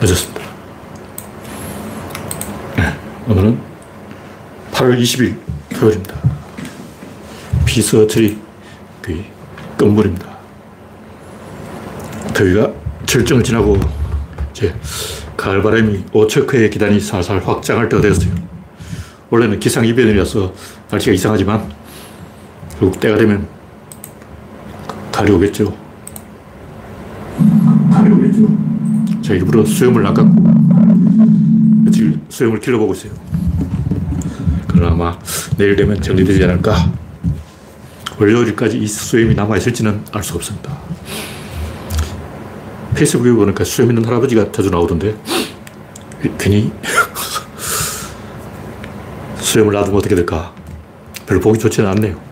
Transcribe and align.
늦었습니다. 0.00 0.42
네, 2.76 2.96
오늘은 3.28 3.58
8월 4.72 5.00
20일 5.00 5.36
토요일입니다. 5.74 6.14
피서처리 7.64 8.38
그 9.00 9.24
끝물입니다. 9.78 10.36
더위가 12.34 12.72
절정을 13.06 13.42
지나고 13.42 13.78
이제 14.50 14.74
가을바람이 15.36 16.04
오척회의 16.12 16.70
기단이 16.70 17.00
살살 17.00 17.42
확장할 17.42 17.88
때가 17.88 18.02
되었어요. 18.02 18.34
원래는 19.30 19.58
기상이변이라서 19.58 20.52
날씨가 20.90 21.14
이상하지만 21.14 21.72
결국 22.78 23.00
때가 23.00 23.16
되면 23.16 23.48
가을이 25.10 25.32
오겠죠. 25.32 25.85
제가 29.26 29.34
일부러 29.40 29.64
수염을 29.64 30.06
안 30.06 30.14
깎고 30.14 30.34
며칠 31.84 32.20
수염을 32.28 32.60
길러보고 32.60 32.94
있어요. 32.94 33.10
그러나 34.68 34.92
아마 34.92 35.18
내일 35.56 35.74
되면 35.74 36.00
정리되지 36.00 36.44
않을까. 36.44 36.92
월요일까지 38.20 38.78
이 38.78 38.86
수염이 38.86 39.34
남아있을지는 39.34 40.04
알 40.12 40.22
수 40.22 40.36
없습니다. 40.36 40.78
페이스북에 42.94 43.32
보니까 43.32 43.64
수염 43.64 43.90
있는 43.90 44.04
할아버지가 44.04 44.52
자주 44.52 44.70
나오던데, 44.70 45.16
괜히 46.38 46.72
수염을 49.40 49.72
놔두면 49.72 49.98
어떻게 49.98 50.14
될까? 50.14 50.54
별로 51.26 51.40
보기 51.40 51.58
좋지는 51.58 51.90
않네요. 51.90 52.25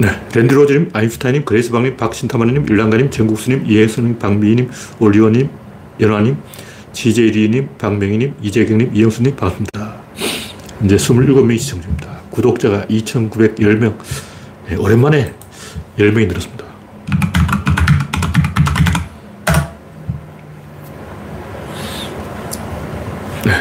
네. 0.00 0.08
랜드로즈님, 0.34 0.90
아인슈타인님, 0.92 1.44
그레이스방님, 1.44 1.96
박신타마님, 1.96 2.66
일랑가님, 2.68 3.10
정국수님, 3.10 3.64
이혜선님, 3.66 4.18
박미희님, 4.18 4.70
올리원님, 4.98 5.48
연화님, 6.00 6.36
지제리님, 6.92 7.68
박명희님, 7.78 8.34
이재경님, 8.42 8.90
이영수님, 8.94 9.36
반갑습니다. 9.36 9.94
이제 10.84 10.96
27명이 10.96 11.58
시청 11.58 11.80
중입니다. 11.80 12.20
구독자가 12.30 12.86
2,910명. 12.86 13.96
네, 14.68 14.76
오랜만에 14.76 15.32
10명이 15.98 16.26
늘었습니다. 16.26 16.64
네. 23.44 23.52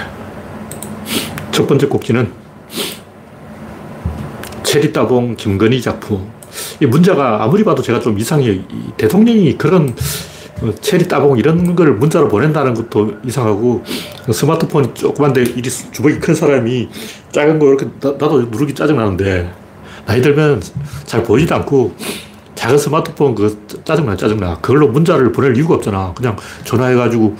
첫 1.52 1.67
번째 1.67 1.88
곡지는 1.88 2.42
체리 4.73 4.91
따봉 4.91 5.35
김건희 5.35 5.79
작품. 5.83 6.31
이 6.81 6.88
문자가 6.88 7.43
아무리 7.43 7.63
봐도 7.63 7.83
제가 7.83 7.99
좀 7.99 8.17
이상해요. 8.17 8.59
대통령이 8.97 9.55
그런 9.55 9.95
어, 10.63 10.73
체리 10.81 11.07
따봉 11.07 11.38
이런 11.38 11.75
걸 11.75 11.93
문자로 11.93 12.27
보낸다는 12.27 12.73
것도 12.73 13.17
이상하고 13.23 13.83
스마트폰이 14.31 14.95
조그만데 14.95 15.44
이리 15.44 15.69
주먹이 15.69 16.19
큰 16.19 16.33
사람이 16.33 16.89
작은 17.31 17.59
거 17.59 17.67
이렇게 17.67 17.85
나, 17.99 18.17
도 18.17 18.41
누르기 18.41 18.73
짜증나는데 18.73 19.53
나이 20.07 20.23
들면 20.23 20.63
잘 21.05 21.21
보이지도 21.21 21.53
않고 21.53 21.94
작은 22.55 22.75
스마트폰 22.75 23.35
그 23.35 23.67
짜증나 23.83 24.17
짜증나 24.17 24.57
그걸로 24.57 24.88
문자를 24.88 25.31
보낼 25.31 25.55
이유가 25.55 25.75
없잖아 25.75 26.16
그냥 26.16 26.35
전화해가지고 26.63 27.35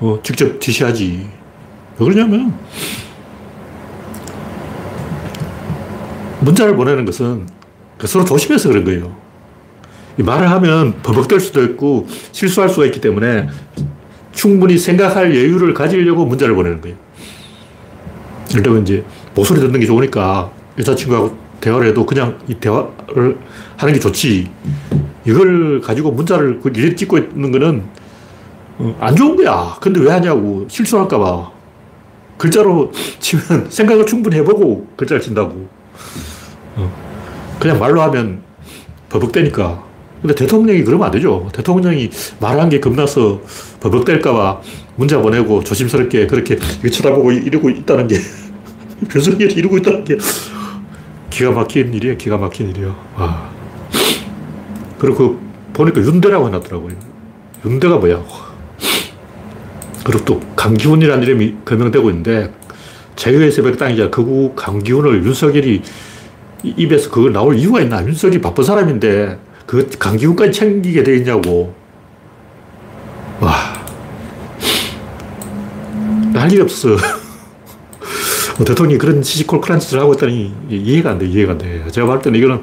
어, 0.00 0.18
직접 0.22 0.60
지시하지 0.60 1.26
왜 1.98 2.04
그러냐면 2.04 2.52
문자를 6.44 6.76
보내는 6.76 7.04
것은 7.04 7.46
그 7.98 8.06
서로 8.06 8.24
조심해서 8.24 8.68
그런 8.68 8.84
거예요 8.84 9.16
말을 10.18 10.50
하면 10.50 10.94
버벅될 11.02 11.40
수도 11.40 11.62
있고 11.64 12.06
실수할 12.32 12.68
수가 12.68 12.86
있기 12.86 13.00
때문에 13.00 13.48
충분히 14.32 14.78
생각할 14.78 15.34
여유를 15.34 15.74
가지려고 15.74 16.24
문자를 16.24 16.54
보내는 16.54 16.80
거예요. 16.80 16.96
예를 18.50 18.62
들면 18.62 18.82
이제 18.82 19.04
목소리 19.34 19.60
듣는 19.60 19.80
게 19.80 19.86
좋으니까 19.86 20.50
여자친구하고 20.78 21.36
대화를 21.60 21.88
해도 21.88 22.04
그냥 22.04 22.38
이 22.46 22.54
대화를 22.54 23.38
하는 23.76 23.94
게 23.94 24.00
좋지. 24.00 24.50
이걸 25.24 25.80
가지고 25.80 26.10
문자를 26.12 26.60
일일이 26.64 26.94
찍고 26.94 27.18
있는 27.18 27.50
거는 27.50 27.82
어, 28.78 28.96
안 29.00 29.16
좋은 29.16 29.36
거야. 29.36 29.76
근데 29.80 30.00
왜 30.00 30.10
하냐고. 30.10 30.66
실수할까봐. 30.68 31.50
글자로 32.36 32.92
치면 33.20 33.70
생각을 33.70 34.04
충분히 34.04 34.36
해보고 34.36 34.88
글자를 34.96 35.22
친다고. 35.22 35.68
어. 36.76 37.56
그냥 37.58 37.78
말로 37.78 38.02
하면 38.02 38.42
버벅대니까. 39.08 39.84
근데 40.20 40.34
대통령이 40.34 40.84
그러면 40.84 41.06
안 41.06 41.12
되죠. 41.12 41.48
대통령이 41.52 42.10
말한 42.40 42.70
게 42.70 42.80
겁나서 42.80 43.42
버벅댈까봐 43.80 44.62
문자 44.96 45.20
보내고 45.20 45.62
조심스럽게 45.62 46.26
그렇게 46.26 46.56
쳐다보고 46.56 47.32
이러고 47.32 47.68
있다는 47.70 48.08
게, 48.08 48.16
윤석열이 49.14 49.54
이러고 49.54 49.76
있다는 49.78 50.04
게 50.04 50.16
기가 51.30 51.50
막힌 51.50 51.92
일이에요. 51.92 52.16
기가 52.16 52.38
막힌 52.38 52.70
일이에요. 52.70 52.96
와. 53.16 53.50
그리고 54.98 55.38
보니까 55.74 56.00
윤대라고 56.00 56.46
해놨더라고요. 56.46 56.94
윤대가 57.66 57.96
뭐야. 57.96 58.22
그리고 60.04 60.24
또 60.24 60.40
강기훈이라는 60.54 61.22
이름이 61.22 61.56
거명되고 61.64 62.08
있는데 62.10 62.52
제거의 63.16 63.50
새벽 63.50 63.78
땅이자 63.78 64.10
극우 64.10 64.52
강기훈을 64.54 65.24
윤석열이 65.24 65.82
입에서 66.64 67.10
그걸 67.10 67.32
나올 67.32 67.56
이유가 67.56 67.80
있나? 67.80 68.04
윤석열이 68.04 68.40
바쁜 68.40 68.64
사람인데 68.64 69.38
그 69.66 69.88
강기훈까지 69.98 70.52
챙기게 70.52 71.02
돼 71.02 71.16
있냐고. 71.16 71.74
와. 73.40 73.52
할 76.34 76.50
일이 76.52 76.62
없어. 76.62 76.88
뭐 78.56 78.64
대통령이 78.64 78.98
그런 78.98 79.22
시시콜콜한 79.22 79.80
짓을 79.80 80.00
하고 80.00 80.14
있다니 80.14 80.54
이해가 80.70 81.10
안 81.10 81.18
돼, 81.18 81.26
이해가 81.26 81.52
안 81.52 81.58
돼. 81.58 81.84
제가 81.90 82.06
볼 82.06 82.20
때는 82.20 82.38
이거는 82.38 82.62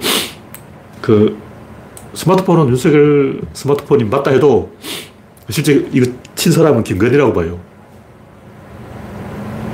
그 1.02 1.38
스마트폰은 2.14 2.70
윤석열 2.70 3.42
스마트폰이 3.54 4.06
맞다 4.06 4.32
해도 4.32 4.72
실제 5.50 5.88
이거 5.92 6.12
친 6.36 6.52
사람은 6.52 6.84
김건희라고 6.84 7.34
봐요. 7.34 7.60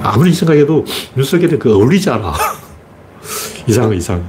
아무리 0.01 0.33
생각해도 0.33 0.85
윤석열이 1.17 1.59
그 1.59 1.73
어울리지 1.73 2.09
않아. 2.09 2.33
이상해, 3.67 3.97
이상해. 3.97 4.23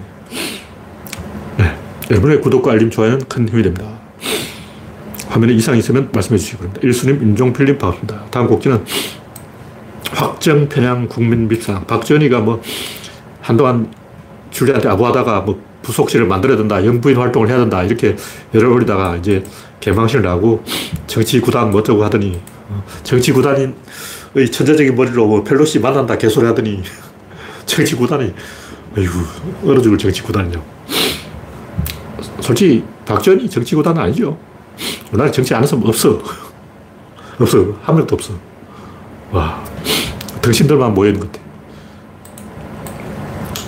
여러분의 2.10 2.41
구독과 2.41 2.72
알림, 2.72 2.91
좋아요는 2.91 3.21
큰 3.28 3.49
힘이 3.49 3.62
됩니다. 3.62 3.87
화면에 5.28 5.53
이상이 5.53 5.78
있으면 5.78 6.09
말씀해 6.12 6.38
주시기 6.38 6.56
바랍니다. 6.56 6.81
1수님, 6.87 7.22
임종필님 7.22 7.78
반갑습니다. 7.78 8.25
다음 8.31 8.47
곡지는 8.49 8.84
확정 10.10 10.69
편향 10.69 11.06
국민 11.06 11.47
밉상. 11.47 11.87
박지원이가 11.87 12.41
뭐 12.41 12.60
한동안 13.41 13.93
줄리한테 14.50 14.88
아부하다가 14.88 15.43
뭐 15.43 15.62
부속실을 15.82 16.26
만들어야 16.26 16.56
된다, 16.56 16.84
영부인 16.84 17.16
활동을 17.16 17.49
해야 17.49 17.59
된다, 17.59 17.82
이렇게 17.84 18.16
열을 18.55 18.69
올리다가 18.69 19.16
이제 19.16 19.44
개망신을 19.81 20.25
나고 20.25 20.65
정치구단 21.06 21.70
뭐 21.70 21.81
어쩌고 21.81 22.03
하더니 22.05 22.41
어, 22.69 22.82
정치구단의 23.05 23.75
천재적인 24.50 24.97
머리로 24.97 25.26
뭐 25.26 25.44
펠로시 25.44 25.78
만난다 25.78 26.19
개소리 26.19 26.47
하더니 26.47 26.82
정치구단이 27.66 28.34
어이구 28.99 29.25
얼어 29.65 29.81
죽을 29.81 29.97
정치구단이냐고. 29.97 30.65
솔직히 32.41 32.85
박지원이 33.07 33.49
정치구단은 33.49 34.03
아니죠. 34.03 34.37
우리나라 35.13 35.31
정치 35.31 35.55
아는 35.55 35.67
사람 35.67 35.87
없어. 35.87 36.19
없어. 37.39 37.59
한 37.83 37.95
명도 37.95 38.15
없어. 38.17 38.35
와. 39.31 39.63
등신들만 40.43 40.95
모여있는 40.95 41.21
것 41.21 41.31
같아. 41.31 41.45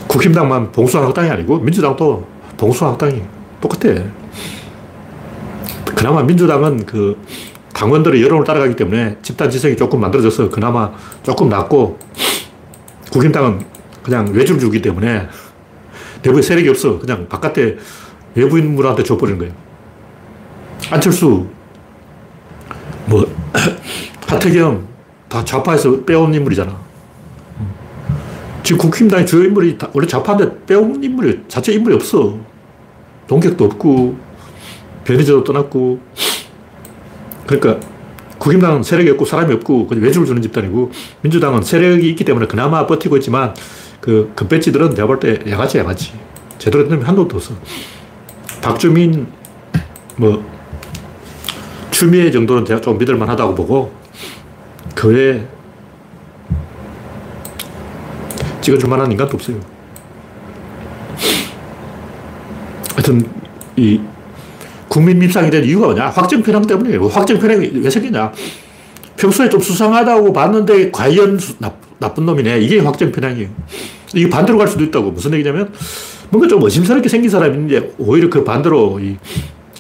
국힘당만 0.08 0.72
봉수학당이 0.72 1.30
아니고 1.30 1.58
민주당도 1.58 2.26
봉수학당이 2.56 3.22
똑같아. 3.60 3.94
그나마 5.84 6.22
민주당은 6.22 6.86
그 6.86 7.16
당원들의 7.72 8.20
여론을 8.22 8.44
따라가기 8.44 8.74
때문에 8.74 9.18
집단 9.22 9.48
지성이 9.48 9.76
조금 9.76 10.00
만들어져서 10.00 10.50
그나마 10.50 10.90
조금 11.22 11.48
낫고 11.48 11.98
국힘당은 13.12 13.69
그냥 14.02 14.32
외줄 14.32 14.58
주기 14.58 14.80
때문에 14.80 15.28
내부에 16.22 16.42
세력이 16.42 16.68
없어. 16.68 16.98
그냥 16.98 17.28
바깥에 17.28 17.76
외부인물한테 18.34 19.02
줘버리는 19.02 19.38
거예요. 19.38 19.52
안철수, 20.90 21.46
뭐, 23.06 23.26
하태경, 24.26 24.86
다 25.28 25.44
좌파에서 25.44 26.04
빼온 26.04 26.32
인물이잖아. 26.34 26.78
지금 28.62 28.78
국힘당의 28.78 29.26
주요 29.26 29.44
인물이 29.44 29.78
원래 29.92 30.06
좌파인데 30.06 30.64
빼온 30.66 31.02
인물이, 31.02 31.44
자체 31.48 31.72
인물이 31.72 31.94
없어. 31.96 32.38
동격도 33.26 33.64
없고, 33.64 34.16
변희재도 35.04 35.44
떠났고. 35.44 36.00
그러니까, 37.46 37.80
국힘당은 38.40 38.82
세력이 38.82 39.10
없고 39.10 39.26
사람이 39.26 39.52
없고 39.54 39.88
외주를 39.90 40.26
주는 40.26 40.40
집단이고 40.40 40.90
민주당은 41.20 41.62
세력이 41.62 42.08
있기 42.08 42.24
때문에 42.24 42.46
그나마 42.46 42.86
버티고 42.86 43.18
있지만 43.18 43.54
그 44.00 44.32
금배지들은 44.34 44.94
내가 44.94 45.06
볼 45.06 45.20
때 45.20 45.38
양아치 45.50 45.78
양아치 45.78 46.12
제대로 46.58 46.84
된 46.84 46.94
놈이 46.94 47.04
한도 47.04 47.22
없어 47.22 47.54
박주민, 48.60 49.26
뭐, 50.16 50.44
추미애 51.90 52.30
정도는 52.30 52.64
제가 52.64 52.80
좀 52.80 52.98
믿을 52.98 53.16
만 53.16 53.28
하다고 53.28 53.54
보고, 53.54 53.92
그 54.94 55.08
외에 55.08 55.46
찍어줄 58.60 58.88
만한 58.88 59.10
인간도 59.10 59.36
없어요. 59.36 59.58
하여튼, 62.94 63.26
이, 63.76 64.00
국민 64.88 65.18
밉상이 65.18 65.50
된 65.50 65.64
이유가 65.64 65.86
뭐냐? 65.86 66.08
확정 66.10 66.42
편향 66.42 66.66
때문이에요. 66.66 67.06
확정 67.06 67.38
편향이 67.38 67.70
왜 67.74 67.88
생기냐? 67.88 68.32
평소에 69.16 69.48
좀 69.48 69.60
수상하다고 69.60 70.32
봤는데, 70.32 70.90
과연 70.90 71.38
수, 71.38 71.54
나, 71.58 71.72
나쁜 72.00 72.26
놈이네. 72.26 72.60
이게 72.60 72.80
확정 72.80 73.12
편향이에요. 73.12 73.48
이게 74.14 74.28
반대로 74.28 74.58
갈 74.58 74.66
수도 74.66 74.82
있다고. 74.82 75.12
무슨 75.12 75.32
얘기냐면, 75.34 75.72
뭔가 76.30 76.48
좀 76.48 76.62
의심스럽게 76.62 77.08
생긴 77.08 77.30
사람이 77.30 77.54
있는데, 77.54 77.92
오히려 77.98 78.28
그 78.28 78.42
반대로 78.42 78.98
이 78.98 79.16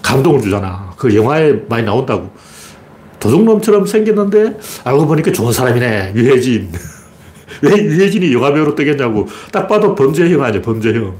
감동을 0.02 0.40
주잖아. 0.40 0.92
그 0.96 1.14
영화에 1.16 1.62
많이 1.68 1.84
나온다고. 1.84 2.30
도둑놈처럼 3.18 3.86
생겼는데, 3.86 4.58
알고 4.84 5.06
보니까 5.06 5.32
좋은 5.32 5.52
사람이네. 5.52 6.12
유해진. 6.14 6.70
왜 7.62 7.72
유해진이 7.72 8.32
영화배우로 8.32 8.74
뜨겠냐고. 8.74 9.26
딱 9.50 9.66
봐도 9.66 9.94
범죄형 9.94 10.42
아니야, 10.42 10.62
범죄형. 10.62 11.14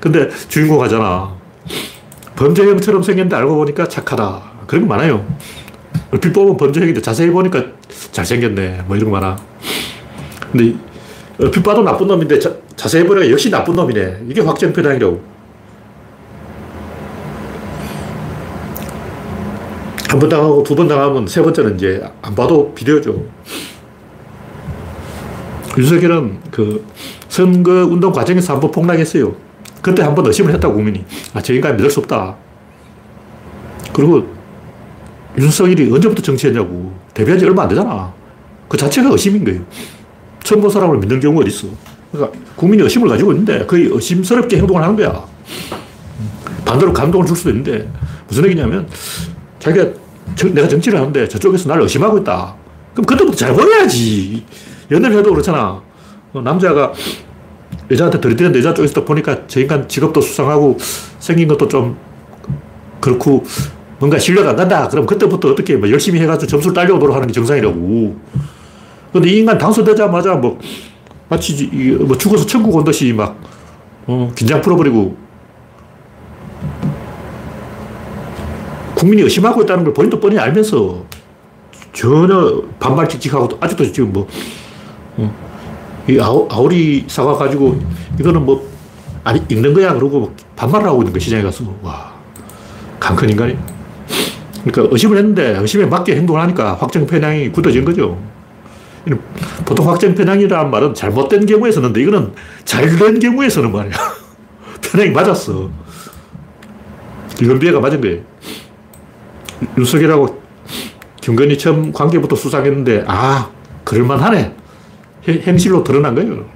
근데 0.00 0.28
주인공 0.48 0.82
하잖아. 0.82 1.36
범죄형처럼 2.36 3.02
생겼는데 3.02 3.34
알고 3.34 3.56
보니까 3.56 3.88
착하다. 3.88 4.42
그런 4.66 4.86
거 4.86 4.94
많아요. 4.94 5.26
얼핏 6.12 6.32
보면 6.32 6.56
범죄형인데 6.56 7.02
자세히 7.02 7.30
보니까 7.30 7.64
잘생겼네. 8.12 8.84
뭐 8.86 8.96
이런 8.96 9.10
거 9.10 9.18
많아. 9.18 9.36
근데 10.52 10.74
얼핏 11.40 11.62
봐도 11.62 11.82
나쁜 11.82 12.06
놈인데 12.06 12.38
자, 12.38 12.52
자세히 12.76 13.04
보니까 13.04 13.30
역시 13.30 13.50
나쁜 13.50 13.74
놈이네. 13.74 14.24
이게 14.28 14.40
확정편향이라고. 14.40 15.38
한 20.08 20.18
번 20.18 20.28
당하고 20.30 20.62
두 20.62 20.74
번 20.74 20.88
당하면 20.88 21.26
세 21.26 21.42
번째는 21.42 21.74
이제 21.76 22.02
안 22.22 22.34
봐도 22.34 22.72
비디오죠. 22.74 23.22
윤석열은 25.76 26.38
그 26.50 26.84
선거 27.28 27.70
운동 27.84 28.10
과정에서 28.12 28.54
한 28.54 28.60
번 28.60 28.70
폭락했어요. 28.70 29.34
그때 29.82 30.02
한 30.02 30.14
번 30.14 30.26
의심을 30.26 30.52
했다고 30.54 30.74
국민이. 30.74 31.04
아, 31.34 31.42
저 31.42 31.52
인간 31.52 31.76
믿을 31.76 31.90
수 31.90 32.00
없다. 32.00 32.34
그리고 33.92 34.26
윤석열이 35.38 35.92
언제부터 35.92 36.22
정치했냐고. 36.22 36.92
데뷔한 37.14 37.38
지 37.38 37.44
얼마 37.44 37.62
안 37.64 37.68
되잖아. 37.68 38.12
그 38.66 38.76
자체가 38.76 39.10
의심인 39.10 39.44
거예요. 39.44 39.60
처음 40.48 40.62
본 40.62 40.70
사람을 40.70 40.96
믿는 40.96 41.20
경우가 41.20 41.44
어딨어. 41.44 41.68
그러니까 42.10 42.38
국민이 42.56 42.82
의심을 42.82 43.06
가지고 43.06 43.32
있는데 43.32 43.66
거의 43.66 43.84
의심스럽게 43.84 44.56
행동을 44.56 44.82
하는 44.82 44.96
거야. 44.96 45.26
반대로 46.64 46.90
감동을 46.90 47.26
줄 47.26 47.36
수도 47.36 47.50
있는데 47.50 47.86
무슨 48.26 48.46
얘기냐면 48.46 48.88
자기가 49.58 49.90
저, 50.36 50.48
내가 50.48 50.66
정치를 50.66 50.98
하는데 50.98 51.28
저쪽에서 51.28 51.68
나를 51.68 51.82
의심하고 51.82 52.16
있다. 52.18 52.54
그럼 52.94 53.04
그때부터 53.04 53.36
잘 53.36 53.52
보여야지. 53.52 54.42
연애를 54.90 55.18
해도 55.18 55.32
그렇잖아. 55.32 55.82
어, 56.32 56.40
남자가 56.40 56.94
여자한테 57.90 58.18
들이대는 58.18 58.56
여자 58.56 58.72
쪽에서 58.72 59.04
보니까 59.04 59.46
저 59.48 59.60
인간 59.60 59.86
직업도 59.86 60.22
수상하고 60.22 60.78
생긴 61.18 61.48
것도 61.48 61.68
좀 61.68 61.94
그렇고 63.02 63.44
뭔가 63.98 64.18
신뢰가 64.18 64.48
안 64.48 64.56
간다. 64.56 64.88
그럼 64.88 65.04
그때부터 65.04 65.50
어떻게 65.50 65.76
뭐 65.76 65.90
열심히 65.90 66.20
해가지고 66.20 66.48
점수를 66.48 66.72
딸려오도록 66.72 67.14
하는 67.14 67.26
게 67.26 67.34
정상이라고. 67.34 68.16
근데 69.12 69.30
이 69.30 69.38
인간 69.38 69.58
당선되자마자 69.58 70.34
뭐 70.34 70.58
마치 71.28 71.66
뭐 72.00 72.16
죽어서 72.16 72.46
천국 72.46 72.74
온 72.74 72.84
듯이 72.84 73.12
막 73.12 73.38
어, 74.06 74.30
긴장 74.34 74.60
풀어버리고 74.60 75.16
국민이 78.94 79.22
의심하고 79.22 79.62
있다는 79.62 79.84
걸 79.84 79.94
본인도 79.94 80.18
뻔히 80.18 80.38
알면서 80.38 81.04
전혀 81.92 82.62
반말 82.78 83.08
찍찍하고 83.08 83.58
아직도 83.60 83.92
지금 83.92 84.12
뭐 84.12 84.26
어, 85.16 85.48
이 86.08 86.18
아우, 86.20 86.68
리 86.68 87.04
사과 87.06 87.34
가지고 87.34 87.78
이거는 88.18 88.44
뭐, 88.44 88.66
아니, 89.24 89.42
읽는 89.48 89.74
거야. 89.74 89.92
그러고 89.92 90.32
반말을 90.56 90.86
하고 90.86 91.02
있는 91.02 91.12
거 91.12 91.18
시장에 91.18 91.42
가서. 91.42 91.64
와, 91.82 92.14
강큰 92.98 93.28
인간이. 93.28 93.56
그러니까 94.64 94.92
의심을 94.92 95.18
했는데 95.18 95.58
의심에 95.58 95.84
맞게 95.84 96.16
행동을 96.16 96.40
하니까 96.42 96.74
확정 96.74 97.06
편향이 97.06 97.52
굳어진 97.52 97.84
거죠. 97.84 98.18
보통 99.64 99.88
확정 99.88 100.14
편향이라는 100.14 100.70
말은 100.70 100.94
잘못된 100.94 101.46
경우에 101.46 101.70
쓰는데 101.70 102.02
이거는 102.02 102.32
잘된 102.64 103.18
경우에 103.18 103.48
쓰는 103.48 103.72
말이야. 103.72 103.92
편향이 104.82 105.10
맞았어. 105.10 105.70
이건비가 107.40 107.80
맞은 107.80 108.00
거예요. 108.00 108.20
윤석열하고 109.76 110.42
김건희 111.20 111.58
처음 111.58 111.92
관계부터 111.92 112.36
수상했는데, 112.36 113.04
아, 113.06 113.50
그럴만하네. 113.84 114.54
행실로 115.28 115.84
드러난 115.84 116.14
거예요. 116.14 116.46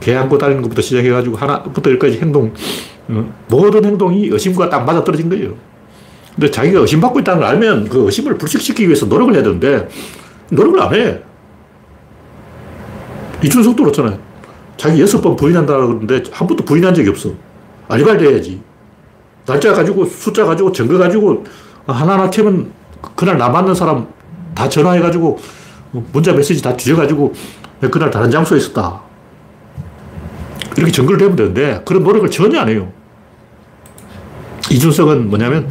개 0.00 0.14
안고 0.14 0.38
다니는 0.38 0.62
것부터 0.62 0.82
시작해가지고 0.82 1.36
하나부터 1.36 1.90
열까지 1.90 2.18
행동, 2.20 2.52
어, 3.08 3.32
모든 3.48 3.84
행동이 3.84 4.28
의심과 4.28 4.68
딱 4.68 4.84
맞아 4.84 5.04
떨어진 5.04 5.28
거예요. 5.28 5.54
근데 6.34 6.50
자기가 6.50 6.80
의심받고 6.80 7.20
있다는 7.20 7.40
걸 7.40 7.48
알면 7.50 7.88
그 7.88 8.04
의심을 8.04 8.36
불식시키기 8.36 8.86
위해서 8.88 9.06
노력을 9.06 9.32
해야 9.34 9.42
되는데 9.42 9.88
노력을 10.50 10.80
안 10.80 10.94
해. 10.94 11.22
이준석도 13.42 13.82
그렇잖아요. 13.82 14.18
자기 14.76 15.00
여섯 15.00 15.20
번 15.20 15.36
부인한다 15.36 15.74
그러는데 15.74 16.22
한 16.30 16.46
번도 16.46 16.64
부인한 16.64 16.94
적이 16.94 17.10
없어. 17.10 17.30
알리바이를 17.88 18.32
해야지. 18.32 18.60
날짜 19.44 19.72
가지고 19.72 20.04
숫자 20.04 20.44
가지고 20.44 20.72
증거 20.72 20.98
가지고 20.98 21.44
하나하나 21.86 22.28
캐면 22.30 22.72
그날 23.14 23.38
나 23.38 23.48
맞는 23.48 23.74
사람 23.74 24.08
다 24.54 24.68
전화해가지고 24.68 25.38
문자 26.12 26.32
메시지 26.32 26.62
다 26.62 26.76
뒤져가지고 26.76 27.32
그날 27.90 28.10
다른 28.10 28.30
장소에 28.30 28.58
있었다. 28.58 29.00
이렇게 30.76 30.92
증거를 30.92 31.18
대면 31.18 31.36
되는데 31.36 31.80
그런 31.84 32.02
노력을 32.02 32.28
전혀 32.30 32.60
안 32.60 32.68
해요. 32.68 32.92
이준석은 34.70 35.28
뭐냐면 35.28 35.70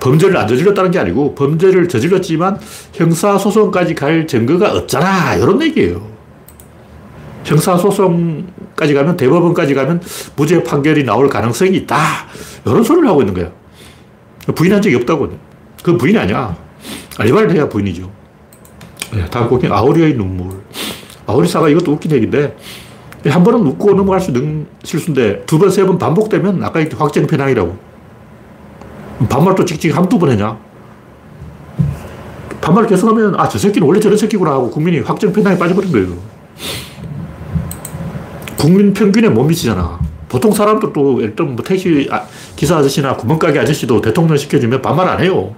범죄를 0.00 0.36
안 0.36 0.48
저질렀다는 0.48 0.90
게 0.90 0.98
아니고 0.98 1.34
범죄를 1.34 1.88
저질렀지만 1.88 2.58
형사소송까지 2.94 3.94
갈 3.94 4.26
증거가 4.26 4.72
없잖아. 4.72 5.34
이런 5.34 5.60
얘기예요. 5.62 6.08
형사소송까지 7.44 8.94
가면 8.94 9.16
대법원까지 9.16 9.74
가면 9.74 10.02
무죄 10.36 10.62
판결이 10.62 11.04
나올 11.04 11.28
가능성이 11.28 11.76
있다. 11.78 11.96
이런 12.64 12.82
소리를 12.82 13.08
하고 13.08 13.22
있는 13.22 13.34
거야. 13.34 13.50
부인한 14.54 14.82
적이 14.82 14.96
없다고. 14.96 15.28
그 15.82 15.96
부인이 15.96 16.18
아니야. 16.18 16.56
알리바이를 17.18 17.52
해야 17.54 17.68
부인이죠. 17.68 18.10
네, 19.12 19.24
다음 19.30 19.48
곡은 19.48 19.72
아우리의 19.72 20.14
눈물. 20.14 20.60
아우리사가 21.26 21.68
이것도 21.68 21.92
웃긴 21.92 22.12
얘기인데, 22.12 22.56
한 23.26 23.42
번은 23.42 23.60
웃고 23.66 23.92
넘어갈 23.94 24.20
수 24.20 24.30
있는 24.30 24.66
실수인데, 24.82 25.44
두 25.46 25.58
번, 25.58 25.70
세 25.70 25.84
번 25.84 25.98
반복되면 25.98 26.62
아까 26.64 26.80
확정 26.96 27.26
편향이라고. 27.26 27.76
반말도 29.28 29.64
찍찍 29.64 29.94
한두 29.96 30.18
번 30.18 30.30
했냐? 30.30 30.56
반말을 32.60 32.88
계속하면, 32.88 33.38
아, 33.38 33.48
저 33.48 33.58
새끼는 33.58 33.86
원래 33.86 34.00
저런 34.00 34.16
새끼구나 34.16 34.52
하고 34.52 34.70
국민이 34.70 35.00
확정 35.00 35.32
편향에 35.32 35.58
빠져버린 35.58 35.92
거예요. 35.92 36.08
국민 38.60 38.92
평균에 38.92 39.30
못 39.30 39.44
미치잖아. 39.44 39.98
보통 40.28 40.52
사람들도, 40.52 41.34
들면 41.34 41.56
뭐 41.56 41.64
택시 41.64 42.06
아, 42.12 42.20
기사 42.54 42.76
아저씨나 42.76 43.16
구멍가게 43.16 43.58
아저씨도 43.58 44.02
대통령 44.02 44.36
시켜주면 44.36 44.82
반말 44.82 45.08
안 45.08 45.18
해요. 45.18 45.54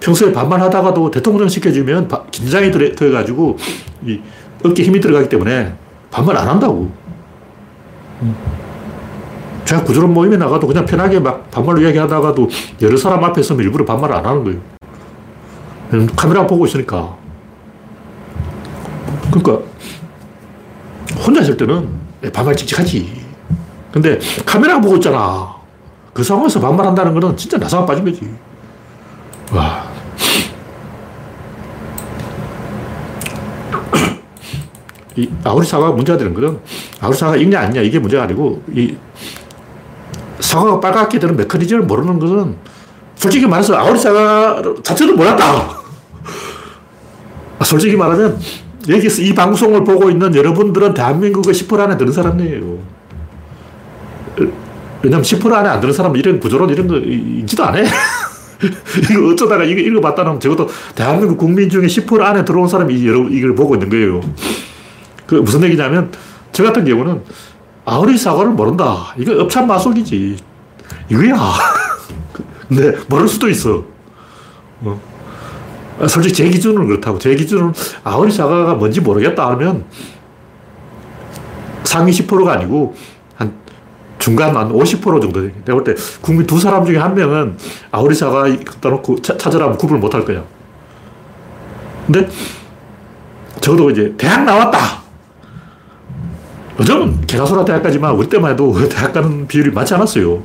평소에 0.00 0.32
반말하다가도 0.32 1.12
대통령 1.12 1.48
시켜주면 1.48 2.08
긴장이 2.32 2.72
들어가지고 2.72 3.56
이 4.04 4.20
어깨 4.64 4.82
힘이 4.82 5.00
들어가기 5.00 5.28
때문에 5.28 5.72
반말 6.10 6.36
안 6.36 6.48
한다고. 6.48 6.90
제가 9.64 9.84
구조론 9.84 10.12
모임에 10.12 10.36
나가도 10.36 10.66
그냥 10.66 10.84
편하게 10.86 11.20
막 11.20 11.48
반말로 11.52 11.80
이야기하다가도 11.82 12.48
여러 12.82 12.96
사람 12.96 13.22
앞에 13.22 13.44
서면 13.44 13.64
일부러 13.64 13.84
반말을 13.84 14.16
안 14.16 14.26
하는 14.26 14.42
거예요. 14.42 16.08
카메라 16.16 16.44
보고 16.44 16.66
있으니까. 16.66 17.16
그러니까 19.30 19.60
혼자 21.24 21.42
있을 21.42 21.56
때는 21.56 22.07
반말 22.32 22.56
칙칙하지. 22.56 23.26
근데 23.92 24.18
카메라 24.44 24.80
보고 24.80 24.96
있잖아. 24.96 25.56
그 26.12 26.22
상황에서 26.22 26.60
반말한다는 26.60 27.14
거는 27.14 27.36
진짜 27.36 27.58
나사가 27.58 27.86
빠진 27.86 28.04
거지. 28.04 28.28
와. 29.52 29.88
이 35.16 35.28
아우리 35.42 35.66
사과가 35.66 35.92
문제가 35.92 36.16
되는 36.18 36.32
거는 36.32 36.60
아우리 37.00 37.16
사과가 37.16 37.38
있냐 37.38 37.60
아니냐 37.60 37.80
이게 37.80 37.98
문제가 37.98 38.22
아니고 38.24 38.62
이 38.72 38.96
사과가 40.38 40.78
빨갛게 40.78 41.18
되는 41.18 41.36
메커니즘을 41.36 41.84
모르는 41.84 42.18
것은 42.20 42.56
솔직히 43.16 43.46
말해서 43.46 43.76
아우리 43.76 43.98
사과 43.98 44.62
자체도 44.82 45.14
몰랐다. 45.14 45.44
아, 47.58 47.64
솔직히 47.64 47.96
말하면 47.96 48.38
여기서 48.88 49.22
이 49.22 49.34
방송을 49.34 49.84
보고 49.84 50.10
있는 50.10 50.34
여러분들은 50.34 50.94
대한민국의 50.94 51.54
10% 51.54 51.80
안에 51.80 51.96
드는 51.96 52.12
사람이에요. 52.12 52.78
왜냐면 55.02 55.22
10% 55.22 55.52
안에 55.52 55.68
안 55.68 55.80
드는 55.80 55.92
사람은 55.92 56.18
이런 56.18 56.40
구조론 56.40 56.70
이런 56.70 56.86
거안 56.86 57.76
해. 57.76 57.84
이거 59.10 59.28
어쩌다가 59.28 59.64
이거 59.64 59.80
읽어봤다는 59.80 60.40
적어도 60.40 60.68
대한민국 60.94 61.38
국민 61.38 61.70
중에 61.70 61.86
10% 61.86 62.20
안에 62.20 62.44
들어온 62.44 62.68
사람이 62.68 63.06
여러분 63.06 63.32
이걸 63.32 63.54
보고 63.54 63.74
있는 63.74 63.88
거예요. 63.88 64.20
그 65.26 65.36
무슨 65.36 65.62
얘기냐면 65.64 66.10
저 66.52 66.64
같은 66.64 66.84
경우는 66.84 67.22
아우리 67.84 68.18
사과를 68.18 68.52
모른다. 68.52 69.14
이거 69.16 69.32
업참 69.42 69.66
마속이지. 69.66 70.36
이거야. 71.10 71.52
근데 72.68 72.98
모를 73.08 73.28
수도 73.28 73.48
있어. 73.48 73.84
어. 74.80 75.17
솔직히 76.06 76.34
제 76.34 76.48
기준은 76.48 76.86
그렇다고. 76.86 77.18
제 77.18 77.34
기준은 77.34 77.72
아우리 78.04 78.30
사과가 78.30 78.74
뭔지 78.74 79.00
모르겠다 79.00 79.48
하면 79.50 79.84
상위 81.84 82.12
10%가 82.12 82.52
아니고 82.52 82.94
한 83.36 83.52
중간 84.18 84.56
한 84.56 84.70
50% 84.70 85.20
정도. 85.20 85.40
내가 85.40 85.72
볼 85.74 85.84
때 85.84 85.94
국민 86.20 86.46
두 86.46 86.60
사람 86.60 86.84
중에 86.84 86.98
한 86.98 87.14
명은 87.14 87.56
아우리 87.90 88.14
사과 88.14 88.42
갖다 88.42 88.90
놓고 88.90 89.22
찾으라면 89.22 89.76
구분을 89.78 90.00
못 90.00 90.14
할 90.14 90.24
거야. 90.24 90.44
근데 92.06 92.28
적어도 93.60 93.90
이제 93.90 94.14
대학 94.16 94.44
나왔다. 94.44 94.78
요즘은 96.80 97.22
개가소라 97.26 97.64
대학까지만 97.64 98.14
우리 98.14 98.28
때만 98.28 98.52
해도 98.52 98.72
대학 98.88 99.12
가는 99.12 99.46
비율이 99.48 99.72
많지 99.72 99.94
않았어요. 99.94 100.42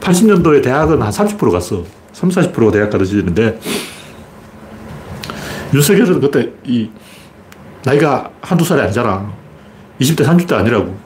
80년도에 0.00 0.62
대학은 0.62 1.02
한 1.02 1.10
30% 1.10 1.50
갔어. 1.50 1.82
30, 2.12 2.52
40%가 2.54 2.70
대학 2.70 2.90
가르치는데 2.90 3.58
윤석열은 5.76 6.20
그때 6.20 6.50
이 6.64 6.88
나이가 7.84 8.30
한두 8.40 8.64
살이 8.64 8.80
아니잖아. 8.80 9.30
20대, 10.00 10.24
30대 10.24 10.54
아니라고. 10.54 10.96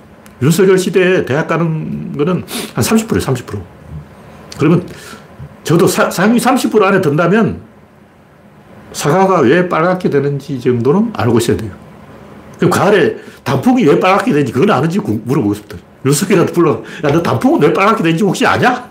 윤석열 0.43 0.79
시대에 0.79 1.25
대학 1.25 1.49
가는 1.49 2.17
거는 2.17 2.45
한 2.75 2.85
30%예요, 2.85 3.21
30%. 3.21 3.61
그러면 4.59 4.87
저도 5.65 5.87
사, 5.87 6.09
상위 6.09 6.39
30% 6.39 6.83
안에 6.83 7.01
든다면 7.01 7.61
사과가 8.93 9.41
왜 9.41 9.69
빨갛게 9.69 10.09
되는지 10.09 10.61
정도는 10.61 11.13
알고 11.15 11.39
있어야 11.39 11.57
돼요. 11.57 11.73
그럼 12.57 12.71
가을에 12.71 13.17
단풍이 13.43 13.85
왜 13.85 13.99
빨갛게 13.99 14.33
되는지 14.33 14.53
그건 14.53 14.71
아는지 14.71 15.01
물어보겠습니다. 15.01 15.77
윤석열한테 16.07 16.53
불러, 16.53 16.83
야, 17.05 17.13
너 17.13 17.21
단풍은 17.21 17.61
왜 17.61 17.73
빨갛게 17.73 18.03
되는지 18.05 18.23
혹시 18.25 18.47
아냐? 18.47 18.89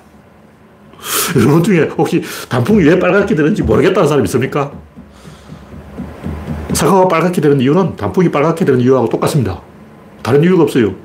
여러분 1.38 1.64
중에 1.64 1.90
혹시 1.98 2.22
단풍이 2.50 2.84
왜 2.84 3.00
빨갛게 3.00 3.34
되는지 3.34 3.64
모르겠다는 3.64 4.08
사람 4.08 4.26
있습니까? 4.26 4.72
사과가 6.80 7.10
빨갛게 7.10 7.42
되는 7.42 7.60
이유는 7.60 7.98
단풍이 7.98 8.32
빨갛게 8.32 8.64
되는 8.64 8.80
이유하고 8.80 9.10
똑같습니다. 9.10 9.60
다른 10.24 10.42
이유가 10.42 10.64
없어요. 10.64 10.96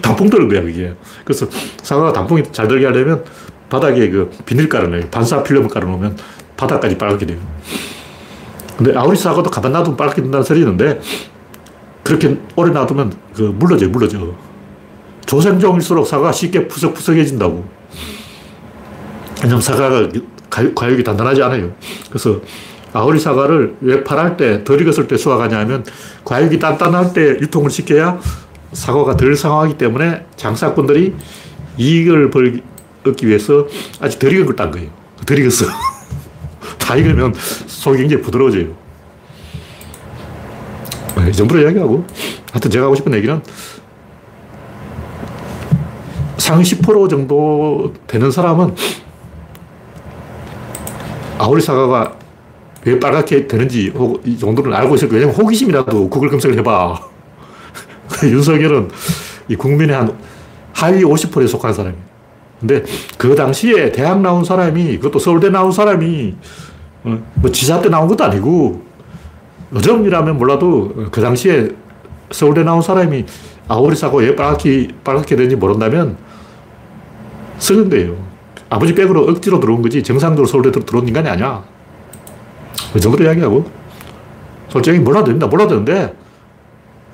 단풍 0.00 0.30
들은 0.30 0.48
거야, 0.48 0.62
그게. 0.62 0.94
그래서 1.26 1.46
사과가 1.82 2.14
단풍이 2.14 2.42
잘 2.52 2.66
들게 2.66 2.86
하려면 2.86 3.22
바닥에 3.68 4.08
그 4.08 4.30
비닐 4.46 4.66
깔아놔요. 4.66 5.10
반사 5.10 5.42
필름을 5.42 5.68
깔아놓으면 5.68 6.16
바닥까지 6.56 6.96
빨갛게 6.96 7.26
돼요. 7.26 7.38
근데 8.78 8.96
아우리 8.96 9.14
사과도 9.14 9.50
가만 9.50 9.72
놔두면 9.72 9.98
빨갛게 9.98 10.22
된다는 10.22 10.42
소리 10.42 10.60
있는데 10.60 10.98
그렇게 12.02 12.38
오래 12.56 12.72
놔두면 12.72 13.12
그 13.34 13.42
물러져요, 13.42 13.90
물러져. 13.90 14.32
조생종일수록 15.26 16.06
사과가 16.06 16.32
쉽게 16.32 16.66
푸석푸석해진다고. 16.66 17.62
왜냐면 19.42 19.60
사과가 19.60 20.08
과육이 20.48 21.04
단단하지 21.04 21.42
않아요. 21.42 21.72
그래서 22.08 22.40
아우리 22.94 23.18
사과를 23.18 23.76
왜 23.80 24.04
팔할 24.04 24.36
때, 24.36 24.62
덜 24.62 24.80
익었을 24.80 25.08
때 25.08 25.16
수확하냐 25.16 25.58
하면 25.58 25.84
과육이 26.24 26.60
단단할 26.60 27.12
때 27.12 27.30
유통을 27.40 27.68
시켜야 27.68 28.20
사과가 28.72 29.16
덜 29.16 29.34
상하기 29.34 29.76
때문에 29.76 30.24
장사꾼들이 30.36 31.12
이익을 31.76 32.30
벌, 32.30 32.62
얻기 33.04 33.26
위해서 33.26 33.66
아직 34.00 34.20
덜 34.20 34.32
익은 34.32 34.46
걸 34.46 34.54
딴 34.54 34.70
거예요. 34.70 34.90
덜 35.26 35.38
익었어. 35.40 35.66
다 36.78 36.94
익으면 36.94 37.34
속이 37.34 37.98
굉장히 37.98 38.22
부드러워져요. 38.22 38.66
네, 41.16 41.30
이 41.30 41.32
정도로 41.32 41.62
이야기하고. 41.62 42.06
하여튼 42.52 42.70
제가 42.70 42.84
하고 42.84 42.94
싶은 42.94 43.12
얘기는 43.14 43.42
상위 46.38 46.62
10% 46.62 47.10
정도 47.10 47.92
되는 48.06 48.30
사람은 48.30 48.76
아우리 51.38 51.60
사과가 51.60 52.23
왜 52.84 52.98
빨갛게 53.00 53.46
되는지 53.46 53.92
이 54.24 54.38
정도는 54.38 54.72
알고 54.72 54.94
있을 54.94 55.08
거예요. 55.08 55.26
왜냐면 55.26 55.42
호기심이라도 55.42 56.08
구글 56.10 56.28
검색을 56.28 56.58
해봐. 56.58 57.00
윤석열은 58.24 58.90
이 59.48 59.56
국민의 59.56 59.96
한 59.96 60.18
하위 60.72 61.02
50%에 61.02 61.46
속한 61.46 61.72
사람이에요. 61.72 62.04
근데 62.60 62.82
그 63.18 63.34
당시에 63.34 63.92
대학 63.92 64.20
나온 64.20 64.44
사람이, 64.44 64.96
그것도 64.98 65.18
서울대 65.18 65.50
나온 65.50 65.72
사람이, 65.72 66.34
어, 67.04 67.22
뭐 67.34 67.50
지사 67.50 67.80
때 67.80 67.88
나온 67.88 68.08
것도 68.08 68.24
아니고, 68.24 68.82
요즘이라면 69.74 70.38
몰라도 70.38 71.08
그 71.10 71.20
당시에 71.20 71.68
서울대 72.30 72.62
나온 72.62 72.80
사람이 72.80 73.24
아오리 73.68 73.96
사고 73.96 74.18
왜 74.18 74.34
빨갛게, 74.34 74.88
빨갛게 75.02 75.36
되는지 75.36 75.56
모른다면 75.56 76.16
썩은 77.58 77.90
거예요. 77.90 78.16
아버지 78.68 78.94
백으로 78.94 79.24
억지로 79.24 79.60
들어온 79.60 79.82
거지 79.82 80.02
정상적으로 80.02 80.46
서울대 80.46 80.70
들어온 80.70 81.06
인간이 81.06 81.28
아니야. 81.28 81.64
그 82.94 83.00
정도로 83.00 83.24
이야기하고. 83.24 83.68
솔직히 84.68 85.00
몰라도 85.00 85.26
됩니다. 85.26 85.48
몰라도 85.48 85.70
되는데, 85.70 86.14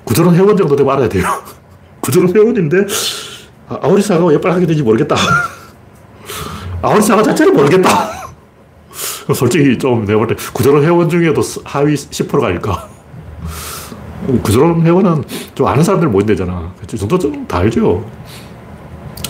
구조론 0.03 0.35
회원 0.35 0.55
정도 0.55 0.75
되면 0.75 0.93
알아야 0.93 1.09
돼요. 1.09 1.23
구조론 2.01 2.35
회원인데, 2.35 2.85
아, 3.67 3.79
아오리사가 3.81 4.25
왜 4.25 4.39
빨갛게 4.39 4.67
되는지 4.67 4.83
모르겠다. 4.83 5.15
아오리사가 6.83 7.23
자체를 7.23 7.53
모르겠다. 7.53 7.89
솔직히 9.33 9.75
좀 9.79 10.05
내가 10.05 10.19
볼 10.19 10.27
때 10.27 10.35
구조론 10.53 10.83
회원 10.83 11.09
중에도 11.09 11.41
하위 11.63 11.95
10%가 11.95 12.47
아닐까. 12.47 12.87
구조론 14.43 14.85
회원은 14.85 15.23
좀 15.55 15.65
아는 15.65 15.83
사람들 15.83 16.09
모인대잖아. 16.09 16.73
그 16.79 16.95
정도 16.97 17.17
좀 17.17 17.47
다 17.47 17.57
알죠. 17.59 18.05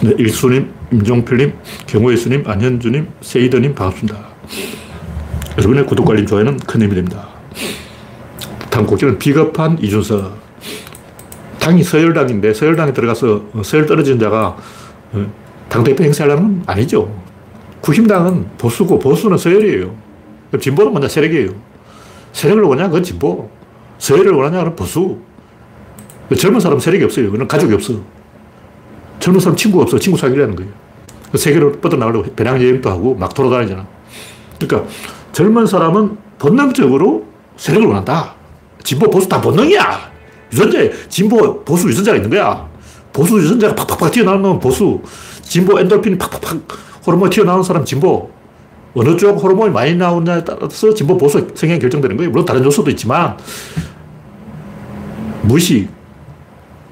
네, 0.01 0.13
일수님, 0.17 0.73
임종필님, 0.91 1.53
경호예수님, 1.87 2.43
안현주님, 2.45 3.07
세이더님 3.21 3.73
반갑습니다. 3.75 4.17
여러분의 5.61 5.85
구독과 5.85 6.13
알림, 6.13 6.25
좋아요는 6.25 6.57
큰 6.57 6.81
힘이 6.81 6.95
됩니다. 6.95 7.27
다음 8.71 8.87
곡지는 8.87 9.19
비겁한 9.19 9.77
이준석. 9.79 10.41
당이 11.59 11.83
서열당인데 11.83 12.55
서열당에 12.55 12.93
들어가서 12.93 13.43
서열 13.63 13.85
떨어진 13.85 14.17
자가 14.17 14.57
어, 15.13 15.31
당대표 15.69 16.03
행사하려는 16.03 16.43
건 16.43 16.63
아니죠. 16.65 17.15
국힘당은 17.81 18.47
보수고 18.57 18.97
보수는 18.97 19.37
서열이에요. 19.37 19.95
진보는 20.59 20.93
먼저 20.93 21.07
세력이에요. 21.07 21.51
세력을 22.33 22.63
원하냐? 22.63 22.89
그건 22.89 23.03
진보. 23.03 23.49
서열을 23.99 24.31
원하냐? 24.33 24.63
그건 24.63 24.75
보수. 24.75 25.19
젊은 26.35 26.59
사람은 26.59 26.79
세력이 26.79 27.03
없어요. 27.03 27.31
그는 27.31 27.47
가족이 27.47 27.73
없어. 27.75 28.01
젊은 29.19 29.39
사람 29.39 29.55
친구가 29.55 29.83
없어. 29.83 29.99
친구 29.99 30.17
사귀려 30.17 30.47
는 30.47 30.55
거예요. 30.55 30.71
세계로 31.35 31.73
뻗어나가려고 31.73 32.33
배낭여행도 32.33 32.89
하고 32.89 33.13
막 33.13 33.33
돌아다니잖아. 33.33 33.85
그러니까 34.59 34.89
젊은 35.31 35.65
사람은 35.65 36.17
본능적으로 36.37 37.25
세력을 37.57 37.87
원한다. 37.87 38.35
진보, 38.83 39.09
보수 39.09 39.29
다 39.29 39.39
본능이야. 39.39 40.11
유전자에 40.51 40.91
진보, 41.07 41.63
보수 41.63 41.87
유전자가 41.87 42.17
있는 42.17 42.29
거야. 42.29 42.67
보수 43.13 43.37
유전자가 43.37 43.75
팍팍팍 43.75 44.11
튀어나오는 44.11 44.41
건 44.41 44.59
보수. 44.59 45.01
진보 45.41 45.79
엔돌핀이 45.79 46.17
팍팍팍 46.17 46.61
호르몬 47.05 47.29
튀어나오는 47.29 47.63
사람 47.63 47.85
진보. 47.85 48.29
어느 48.93 49.15
쪽 49.15 49.41
호르몬이 49.41 49.71
많이 49.71 49.95
나오냐에 49.95 50.43
따라서 50.43 50.93
진보, 50.93 51.17
보수 51.17 51.47
성향이 51.53 51.79
결정되는 51.79 52.17
거예요. 52.17 52.29
물론 52.31 52.45
다른 52.45 52.63
요소도 52.63 52.89
있지만 52.91 53.37
무의식, 55.43 55.89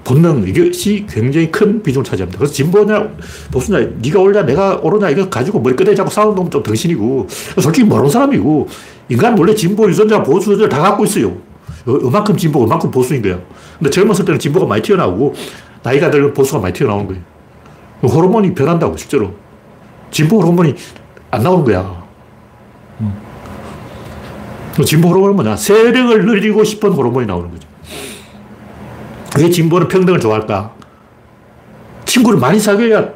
본능 0.03 0.47
이것이 0.47 1.05
굉장히 1.07 1.51
큰 1.51 1.83
비중을 1.83 2.03
차지합니다. 2.03 2.39
그래서 2.39 2.53
진보냐 2.53 3.09
보수냐 3.51 3.79
네가 4.01 4.19
옳냐 4.19 4.43
내가 4.43 4.79
옳으냐 4.81 5.09
이거 5.09 5.29
가지고 5.29 5.59
머리 5.59 5.75
끝에 5.75 5.93
잡고 5.93 6.09
싸우는 6.09 6.35
놈은 6.35 6.51
좀 6.51 6.63
덩신이고 6.63 7.27
솔직히 7.61 7.85
모르는 7.85 8.09
사람이고 8.09 8.67
인간 9.09 9.37
원래 9.37 9.53
진보 9.53 9.87
유전자 9.89 10.23
보수 10.23 10.53
유전자 10.53 10.77
다 10.77 10.81
갖고 10.81 11.05
있어요. 11.05 11.37
이만큼 11.85 12.37
진보 12.37 12.65
이만큼 12.65 12.91
보수인 12.91 13.21
거야. 13.21 13.39
근데 13.77 13.89
젊었을 13.89 14.25
때는 14.25 14.39
진보가 14.39 14.65
많이 14.65 14.81
튀어나오고 14.81 15.33
나이가 15.83 16.09
들면 16.11 16.33
보수가 16.33 16.59
많이 16.59 16.73
튀어나오는 16.73 17.07
거예요. 17.07 17.21
호르몬이 18.03 18.53
변한다고 18.53 18.97
실제로. 18.97 19.33
진보 20.11 20.41
호르몬이 20.41 20.73
안 21.31 21.43
나오는 21.43 21.63
거야. 21.63 22.03
음. 23.01 23.13
진보 24.85 25.09
호르몬은 25.09 25.35
뭐냐? 25.35 25.55
세력을 25.55 26.25
늘리고 26.25 26.63
싶은 26.63 26.91
호르몬이 26.91 27.27
나오는 27.27 27.49
거죠. 27.51 27.68
왜 29.39 29.49
진보는 29.49 29.87
평등을 29.87 30.19
좋아할까? 30.19 30.73
친구를 32.03 32.39
많이 32.39 32.59
사귀어야 32.59 33.07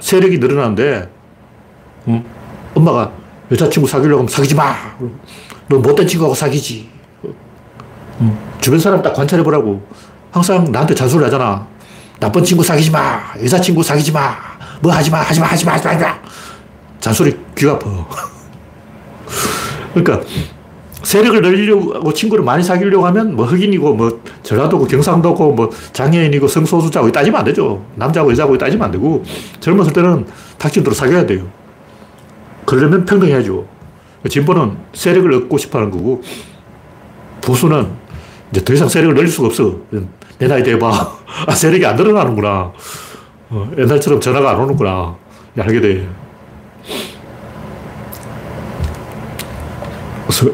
세력이 0.00 0.38
늘어나는데, 0.38 1.10
응? 2.08 2.24
엄마가 2.74 3.10
여자친구 3.50 3.88
사귀려고 3.88 4.20
하면 4.20 4.28
사귀지 4.28 4.54
마! 4.54 4.74
너 5.68 5.78
못된 5.78 6.06
친구하고 6.06 6.34
사귀지. 6.34 6.90
응? 8.20 8.38
주변 8.60 8.78
사람 8.78 9.00
딱 9.00 9.14
관찰해보라고. 9.14 9.82
항상 10.30 10.70
나한테 10.70 10.94
잔소리 10.94 11.24
하잖아. 11.24 11.66
나쁜 12.20 12.44
친구 12.44 12.62
사귀지 12.62 12.90
마! 12.90 13.32
여자친구 13.42 13.82
사귀지 13.82 14.12
마! 14.12 14.36
뭐 14.80 14.92
하지 14.92 15.10
마! 15.10 15.20
하지 15.22 15.40
마! 15.40 15.46
하지 15.46 15.64
마! 15.64 15.72
하지 15.72 15.86
마! 15.86 16.18
잔소리 17.00 17.34
귀가 17.56 17.72
아파. 17.72 17.88
그러니까 19.94 20.20
세력을 21.02 21.40
늘리려고 21.40 22.12
친구를 22.12 22.44
많이 22.44 22.62
사귀려고 22.62 23.06
하면 23.06 23.36
뭐 23.36 23.46
흑인이고 23.46 23.94
뭐 23.94 24.20
전라도고 24.42 24.86
경상도고 24.86 25.52
뭐 25.52 25.70
장애인이고 25.92 26.48
성소수자고 26.48 27.12
따지면 27.12 27.38
안 27.38 27.44
되죠. 27.44 27.84
남자고 27.94 28.30
여자고 28.32 28.58
따지면 28.58 28.86
안 28.86 28.90
되고 28.90 29.22
젊었을 29.60 29.92
때는 29.92 30.26
탁진도로 30.58 30.94
사귀어야 30.94 31.26
돼요. 31.26 31.46
그러려면 32.64 33.04
평등해야죠. 33.04 33.66
진보는 34.28 34.76
세력을 34.92 35.32
얻고 35.32 35.58
싶어 35.58 35.78
하는 35.78 35.90
거고 35.90 36.22
보수는 37.40 37.88
이제 38.50 38.64
더 38.64 38.72
이상 38.74 38.88
세력을 38.88 39.14
늘릴 39.14 39.28
수가 39.28 39.46
없어. 39.48 39.76
내 40.38 40.48
나이 40.48 40.62
돼봐. 40.62 40.88
아, 41.46 41.54
세력이 41.54 41.86
안 41.86 41.96
늘어나는구나. 41.96 42.72
어, 43.50 43.70
옛날처럼 43.78 44.20
전화가 44.20 44.50
안 44.50 44.60
오는구나. 44.60 45.16
알게 45.56 45.80
돼. 45.80 46.08
그래서 50.26 50.50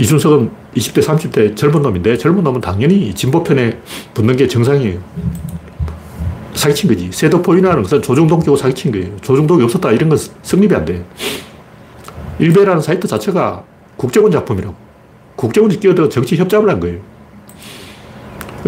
이준석은 0.00 0.50
20대, 0.76 1.02
30대 1.02 1.54
젊은 1.54 1.82
놈인데 1.82 2.16
젊은 2.16 2.42
놈은 2.42 2.62
당연히 2.62 3.14
진보편에 3.14 3.78
붙는 4.14 4.34
게 4.34 4.48
정상이에요. 4.48 4.98
사기친 6.54 6.88
거지. 6.88 7.10
세도포인이라는 7.12 7.82
것은 7.82 8.00
조중동 8.00 8.40
끼고 8.40 8.56
사기친 8.56 8.92
거예요. 8.92 9.14
조중동이 9.18 9.62
없었다 9.62 9.92
이런 9.92 10.08
건 10.08 10.18
성립이 10.42 10.74
안 10.74 10.86
돼. 10.86 11.04
일베라는 12.38 12.80
사이트 12.80 13.06
자체가 13.06 13.62
국정원 13.96 14.32
작품이라고. 14.32 14.74
국정원이 15.36 15.78
끼어들어 15.78 16.08
정치 16.08 16.36
협잡을 16.36 16.70
한 16.70 16.80
거예요. 16.80 16.98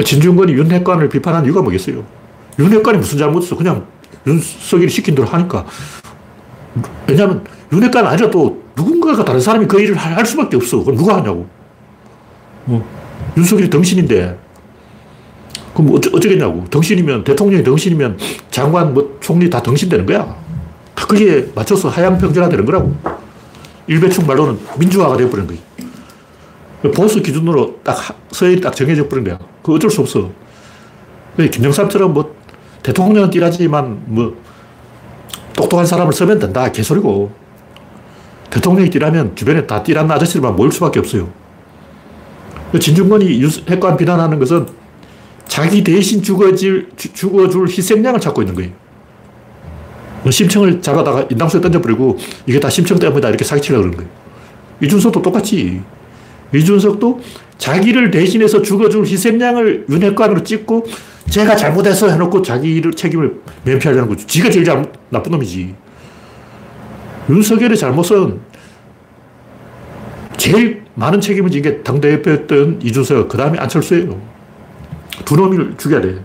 진중권이 0.04 0.52
윤핵관을 0.52 1.08
비판한 1.08 1.46
이유가 1.46 1.62
뭐겠어요? 1.62 2.04
윤핵관이 2.58 2.98
무슨 2.98 3.16
잘못했어? 3.18 3.56
그냥 3.56 3.86
윤석열이 4.26 4.90
시킨 4.90 5.14
대로 5.14 5.26
하니까. 5.28 5.64
왜냐하면 7.06 7.42
윤핵관 7.72 8.06
아니라도 8.06 8.62
누군가가 8.76 9.24
다른 9.24 9.40
사람이 9.40 9.66
그 9.66 9.80
일을 9.80 9.96
할 9.96 10.24
수밖에 10.26 10.56
없어. 10.56 10.84
그럼 10.84 10.98
누가 10.98 11.16
하냐고. 11.16 11.46
어, 12.66 12.84
윤석열이 13.36 13.70
덩신인데. 13.70 14.38
그럼 15.74 15.94
어쩌, 15.94 16.10
어쩌겠냐고. 16.12 16.64
덩신이면, 16.68 17.24
대통령이 17.24 17.64
덩신이면 17.64 18.18
장관, 18.50 18.92
뭐, 18.92 19.16
총리 19.20 19.48
다 19.48 19.62
덩신되는 19.62 20.04
거야. 20.04 20.36
다 20.94 21.06
거기에 21.06 21.48
맞춰서 21.54 21.88
하향 21.88 22.18
평준화 22.18 22.48
되는 22.50 22.64
거라고. 22.66 22.94
일배충 23.86 24.26
말로는 24.26 24.58
민주화가 24.78 25.16
되어버린 25.16 25.46
거야. 25.46 25.58
보수 26.94 27.22
기준으로 27.22 27.80
딱 27.82 27.96
서열이 28.30 28.60
딱 28.60 28.74
정해져 28.74 29.08
버린 29.08 29.24
거야. 29.24 29.38
그 29.62 29.74
어쩔 29.74 29.90
수 29.90 30.02
없어. 30.02 30.30
김정삼처럼 31.36 32.12
뭐 32.12 32.34
대통령은 32.82 33.30
띠라지만 33.30 34.02
뭐 34.06 34.36
똑똑한 35.54 35.86
사람을 35.86 36.12
쓰면 36.12 36.38
된다. 36.38 36.70
개소리고. 36.70 37.41
대통령이 38.52 38.90
띠라면 38.90 39.34
주변에 39.34 39.66
다 39.66 39.82
띠란 39.82 40.10
아저씨들만 40.10 40.54
모일 40.54 40.70
수밖에 40.72 41.00
없어요. 41.00 41.30
진중권이 42.78 43.42
핵관 43.68 43.96
비난하는 43.96 44.38
것은 44.38 44.66
자기 45.46 45.82
대신 45.82 46.22
죽어질, 46.22 46.90
죽어줄 46.96 47.68
희생양을 47.68 48.20
찾고 48.20 48.42
있는 48.42 48.54
거예요. 48.54 48.70
뭐 50.22 50.30
심청을 50.30 50.82
잡아다가 50.82 51.26
인당수에 51.30 51.60
던져버리고 51.62 52.18
이게 52.46 52.60
다 52.60 52.68
심청 52.68 52.98
때문이다 52.98 53.28
이렇게 53.28 53.44
사기치려고 53.44 53.84
그러는 53.84 53.96
거예요. 53.96 54.10
이준석도 54.82 55.22
똑같이. 55.22 55.80
이준석도 56.54 57.20
자기를 57.56 58.10
대신해서 58.10 58.60
죽어줄 58.60 59.06
희생양을 59.06 59.86
윤핵관으로 59.88 60.42
찍고 60.42 60.86
제가 61.30 61.56
잘못해서 61.56 62.08
해놓고 62.10 62.42
자기 62.42 62.82
책임을 62.94 63.40
면피하려는 63.64 64.08
거죠. 64.08 64.26
지가 64.26 64.50
제일 64.50 64.64
잘, 64.64 64.92
나쁜 65.08 65.32
놈이지. 65.32 65.74
윤석열의 67.36 67.76
잘못은 67.76 68.40
제일 70.36 70.82
많은 70.94 71.20
책임을 71.20 71.50
진 71.50 71.62
게 71.62 71.82
당대표였던 71.82 72.80
이준석, 72.82 73.28
그 73.28 73.36
다음에 73.36 73.58
안철수예요. 73.58 74.20
두 75.24 75.36
놈을 75.36 75.74
죽여야 75.78 76.00
돼. 76.00 76.22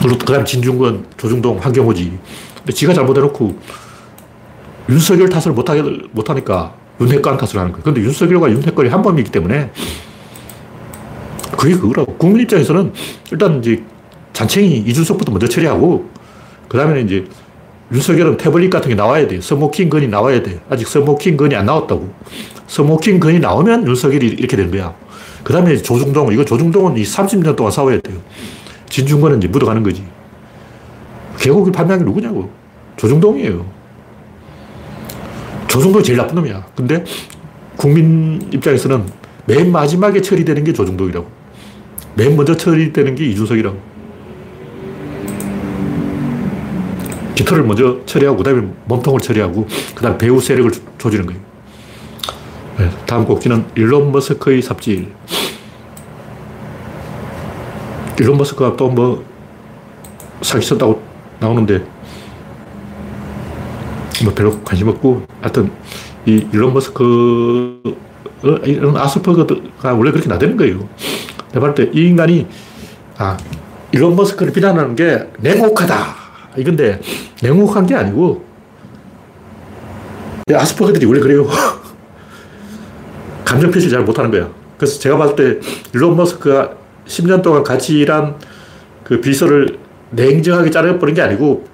그리고 0.00 0.18
그 0.18 0.32
다음 0.32 0.44
진중권, 0.44 1.06
조중동, 1.16 1.58
황경호지. 1.58 2.18
근데 2.58 2.72
지가 2.72 2.94
잘못해놓고 2.94 3.58
윤석열 4.88 5.28
탓을 5.28 5.52
못하게, 5.52 5.82
못하니까 6.12 6.74
윤핵관 7.00 7.36
탓을 7.36 7.58
하는 7.58 7.72
거예요. 7.72 7.82
근데 7.82 8.00
윤석열과 8.02 8.50
윤핵관이 8.50 8.88
한 8.88 9.02
몸이기 9.02 9.30
때문에 9.30 9.70
그게 11.56 11.74
그거라고. 11.74 12.14
국민 12.16 12.42
입장에서는 12.42 12.92
일단 13.32 13.58
이제 13.58 13.82
잔챙이 14.32 14.78
이준석부터 14.78 15.32
먼저 15.32 15.46
처리하고 15.46 16.08
그 16.68 16.78
다음에 16.78 17.00
이제 17.02 17.26
윤석열은 17.92 18.36
태블릿 18.36 18.70
같은 18.70 18.88
게 18.88 18.94
나와야 18.94 19.26
돼요. 19.26 19.40
smoking 19.40 19.88
gun이 19.88 20.08
나와야 20.08 20.42
돼. 20.42 20.60
아직 20.70 20.86
smoking 20.86 21.36
gun이 21.36 21.56
안 21.56 21.66
나왔다고. 21.66 22.08
smoking 22.68 23.18
gun이 23.18 23.40
나오면 23.40 23.86
윤석열이 23.86 24.28
이렇게 24.28 24.56
된 24.56 24.70
거야. 24.70 24.94
그 25.42 25.52
다음에 25.52 25.76
조중동, 25.76 26.32
이거 26.32 26.44
조중동은 26.44 26.96
이 26.96 27.02
30년 27.02 27.56
동안 27.56 27.72
싸워야 27.72 28.00
돼요. 28.00 28.18
진중권은 28.88 29.38
이제 29.38 29.48
묻어가는 29.48 29.82
거지. 29.82 30.04
개고기 31.38 31.72
게 31.72 32.04
누구냐고. 32.04 32.50
조중동이에요. 32.96 33.66
조중동이 35.66 36.04
제일 36.04 36.18
나쁜 36.18 36.36
놈이야. 36.36 36.66
근데 36.76 37.04
국민 37.76 38.40
입장에서는 38.52 39.06
맨 39.46 39.72
마지막에 39.72 40.20
처리되는 40.20 40.62
게 40.64 40.72
조중동이라고. 40.72 41.26
맨 42.14 42.36
먼저 42.36 42.56
처리되는 42.56 43.14
게 43.14 43.24
이준석이라고. 43.26 43.89
깃털을 47.40 47.64
먼저 47.64 47.98
처리하고, 48.04 48.36
그 48.36 48.44
다음에 48.44 48.68
몸통을 48.84 49.20
처리하고, 49.20 49.66
그 49.94 50.02
다음 50.02 50.18
배후 50.18 50.40
세력을 50.40 50.70
조지는 50.98 51.26
거예요. 51.26 51.40
네, 52.78 52.90
다음 53.06 53.24
곡지는 53.24 53.64
일론 53.74 54.12
머스크의 54.12 54.60
삽질. 54.60 55.10
일론 58.18 58.36
머스크가 58.36 58.76
또 58.76 58.90
뭐 58.90 59.24
사기 60.42 60.66
쳤다고 60.66 61.02
나오는데, 61.38 61.82
뭐 64.24 64.34
별로 64.34 64.60
관심 64.62 64.88
없고, 64.88 65.26
하여튼, 65.40 65.72
이 66.26 66.46
일론 66.52 66.74
머스크, 66.74 67.80
어, 68.42 68.48
이런 68.64 68.96
아스퍼거가 68.96 69.94
원래 69.94 70.10
그렇게 70.10 70.28
나대는 70.28 70.58
거예요. 70.58 70.86
내가 71.52 71.60
볼때 71.72 71.90
이 71.94 72.06
인간이, 72.06 72.46
아, 73.16 73.38
일론 73.92 74.14
머스크를 74.16 74.52
비난하는 74.52 74.94
게 74.94 75.26
냉혹하다. 75.38 76.19
이건데, 76.56 77.00
냉혹한 77.42 77.86
게 77.86 77.94
아니고, 77.94 78.44
아스퍼거들이 80.52 81.06
원래 81.06 81.20
그래요. 81.20 81.46
감정 83.44 83.70
표시 83.70 83.88
잘 83.88 84.02
못하는 84.02 84.30
거야. 84.30 84.48
그래서 84.76 84.98
제가 84.98 85.16
봤을 85.16 85.36
때 85.36 85.60
일론 85.94 86.16
머스크가 86.16 86.72
10년 87.06 87.42
동안 87.42 87.62
같이 87.62 87.98
일한 87.98 88.36
그 89.04 89.20
비서를 89.20 89.78
냉정하게 90.10 90.70
자르버린 90.70 91.14
게 91.14 91.22
아니고 91.22 91.64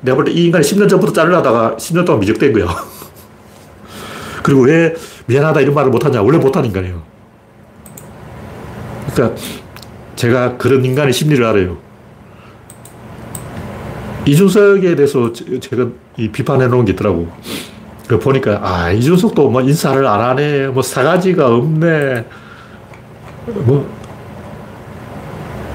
내가 0.00 0.16
볼 0.16 0.24
때 0.24 0.32
이 0.32 0.44
인간이 0.46 0.64
10년 0.64 0.88
전부터 0.88 1.12
자르려다가 1.12 1.76
10년 1.78 2.06
동안 2.06 2.20
미적된 2.20 2.52
거야. 2.52 2.66
그리고 4.42 4.62
왜 4.62 4.94
미안하다 5.26 5.60
이런 5.60 5.74
말을 5.74 5.90
못하냐. 5.90 6.22
원래 6.22 6.38
못하는 6.38 6.68
인간이에요. 6.68 7.02
그러니까 9.14 9.40
제가 10.16 10.56
그런 10.56 10.84
인간의 10.84 11.12
심리를 11.12 11.44
알아요. 11.44 11.78
이준석에 14.24 14.94
대해서 14.94 15.32
제가 15.32 15.88
이 16.16 16.28
비판해 16.28 16.68
놓은 16.68 16.84
게 16.84 16.92
있더라고. 16.92 17.28
그 18.06 18.18
보니까, 18.18 18.60
아, 18.62 18.90
이준석도 18.90 19.50
뭐 19.50 19.60
인사를 19.62 20.06
안 20.06 20.20
하네. 20.20 20.68
뭐 20.68 20.82
사가지가 20.82 21.46
없네. 21.46 22.24
뭐, 23.46 23.88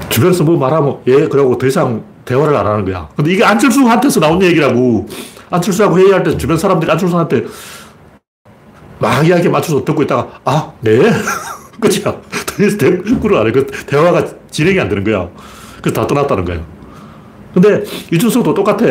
주변에서 0.08 0.44
뭐 0.44 0.56
말하면, 0.56 0.98
예, 1.06 1.28
그러고 1.28 1.58
더 1.58 1.66
이상 1.66 2.02
대화를 2.24 2.56
안 2.56 2.66
하는 2.66 2.84
거야. 2.84 3.08
근데 3.16 3.32
이게 3.32 3.44
안철수한테서 3.44 4.20
나온 4.20 4.42
얘기라고. 4.42 5.06
안철수하고 5.50 5.98
회의할 5.98 6.22
때 6.22 6.36
주변 6.36 6.58
사람들이 6.58 6.90
안철수한테 6.90 7.46
막 8.98 9.26
이야기 9.26 9.48
맞춰서 9.48 9.84
듣고 9.84 10.02
있다가, 10.02 10.40
아, 10.44 10.72
네. 10.80 10.98
끝이야. 11.80 12.02
더 12.04 12.64
이상 12.64 12.78
대꾸를 12.78 13.36
안 13.36 13.46
해. 13.46 13.52
그 13.52 13.66
대화가 13.66 14.24
진행이 14.50 14.80
안 14.80 14.88
되는 14.88 15.04
거야. 15.04 15.28
그래서 15.80 16.00
다 16.00 16.06
떠났다는 16.06 16.44
거야. 16.44 16.77
근데 17.54 17.82
이준석도 18.12 18.54
똑같아. 18.54 18.84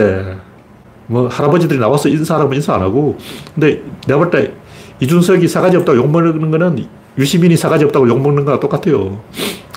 뭐 1.08 1.28
할아버지들이 1.28 1.80
나와서 1.80 2.10
인사하라면 2.10 2.56
인사 2.56 2.74
안 2.76 2.82
하고. 2.82 3.17
근데 3.54 3.82
내가 4.08 4.20
볼 4.20 4.30
때 4.32 4.54
이준석이 5.00 5.48
사가지 5.48 5.78
없다고 5.78 5.98
욕먹는 5.98 6.52
거는 6.52 6.86
유시민이 7.17 7.56
사가지 7.56 7.86
없다고 7.86 8.10
욕먹는 8.10 8.46
거랑 8.46 8.60
똑같아요. 8.60 9.22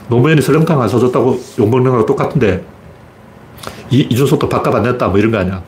노무현이 0.08 0.40
설렁탕 0.42 0.80
안 0.80 0.88
사줬다고 0.88 1.38
욕먹는 1.58 1.90
거랑 1.90 2.06
똑같은데 2.06 2.64
이, 3.90 4.00
이준석도 4.10 4.48
밥값 4.48 4.74
안 4.74 4.82
냈다 4.82 5.08
뭐 5.08 5.18
이런 5.18 5.30
거 5.30 5.38
아니야. 5.38 5.62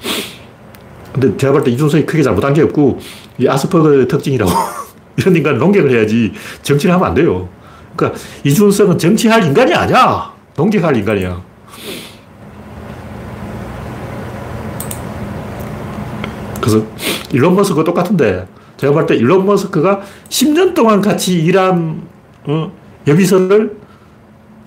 근데 1.12 1.36
제가 1.36 1.52
볼 1.52 1.62
때 1.64 1.70
이준석이 1.70 2.06
크게 2.06 2.22
잘못한 2.22 2.54
게 2.54 2.62
없고 2.62 2.98
이 3.38 3.46
아스퍼거의 3.46 4.08
특징이라고. 4.08 4.50
이런 5.18 5.36
인간 5.36 5.58
농객을 5.58 5.90
해야지 5.90 6.32
정치를 6.62 6.94
하면 6.94 7.06
안 7.08 7.14
돼요. 7.14 7.46
그러니까 7.94 8.18
이준석은 8.44 8.96
정치할 8.98 9.44
인간이 9.44 9.74
아니야. 9.74 10.32
농객할 10.56 10.96
인간이야. 10.96 11.42
그래서 16.62 16.84
일론 17.32 17.54
머스크가 17.56 17.84
똑같은데 17.84 18.46
제가 18.78 18.92
볼 18.92 19.06
때 19.06 19.14
일론 19.16 19.44
머스크가 19.44 20.00
10년 20.28 20.74
동안 20.74 21.00
같이 21.00 21.38
일한 21.42 22.02
어, 22.44 22.72
여비선을 23.06 23.76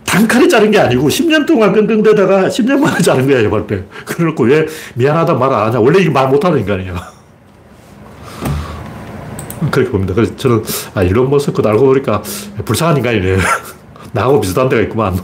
단칼에 0.06 0.48
자른 0.48 0.72
게 0.72 0.80
아니고 0.80 1.10
10년 1.10 1.46
동안 1.46 1.74
끙끙대다가 1.74 2.48
10년 2.48 2.80
만에 2.80 3.02
자른 3.02 3.28
거야, 3.28 3.38
제가 3.40 3.50
볼 3.50 3.68
때. 3.68 3.84
그래놓고 4.06 4.46
왜 4.46 4.66
미안하다 4.94 5.34
말 5.34 5.52
안 5.52 5.68
하냐. 5.68 5.80
원래 5.80 6.00
이게 6.00 6.10
말 6.10 6.30
못하는 6.30 6.60
인간이야. 6.60 6.94
그렇게 9.72 9.90
봅니다. 9.92 10.14
그래서 10.14 10.34
저는, 10.38 10.64
아, 10.94 11.04
일론 11.04 11.30
머스크 11.30 11.62
알고 11.66 11.86
보니까 11.86 12.22
불쌍한 12.64 12.98
인간이네. 12.98 13.38
나하고 14.14 14.40
비슷한 14.40 14.70
데가 14.70 14.82
있구만. 14.84 15.20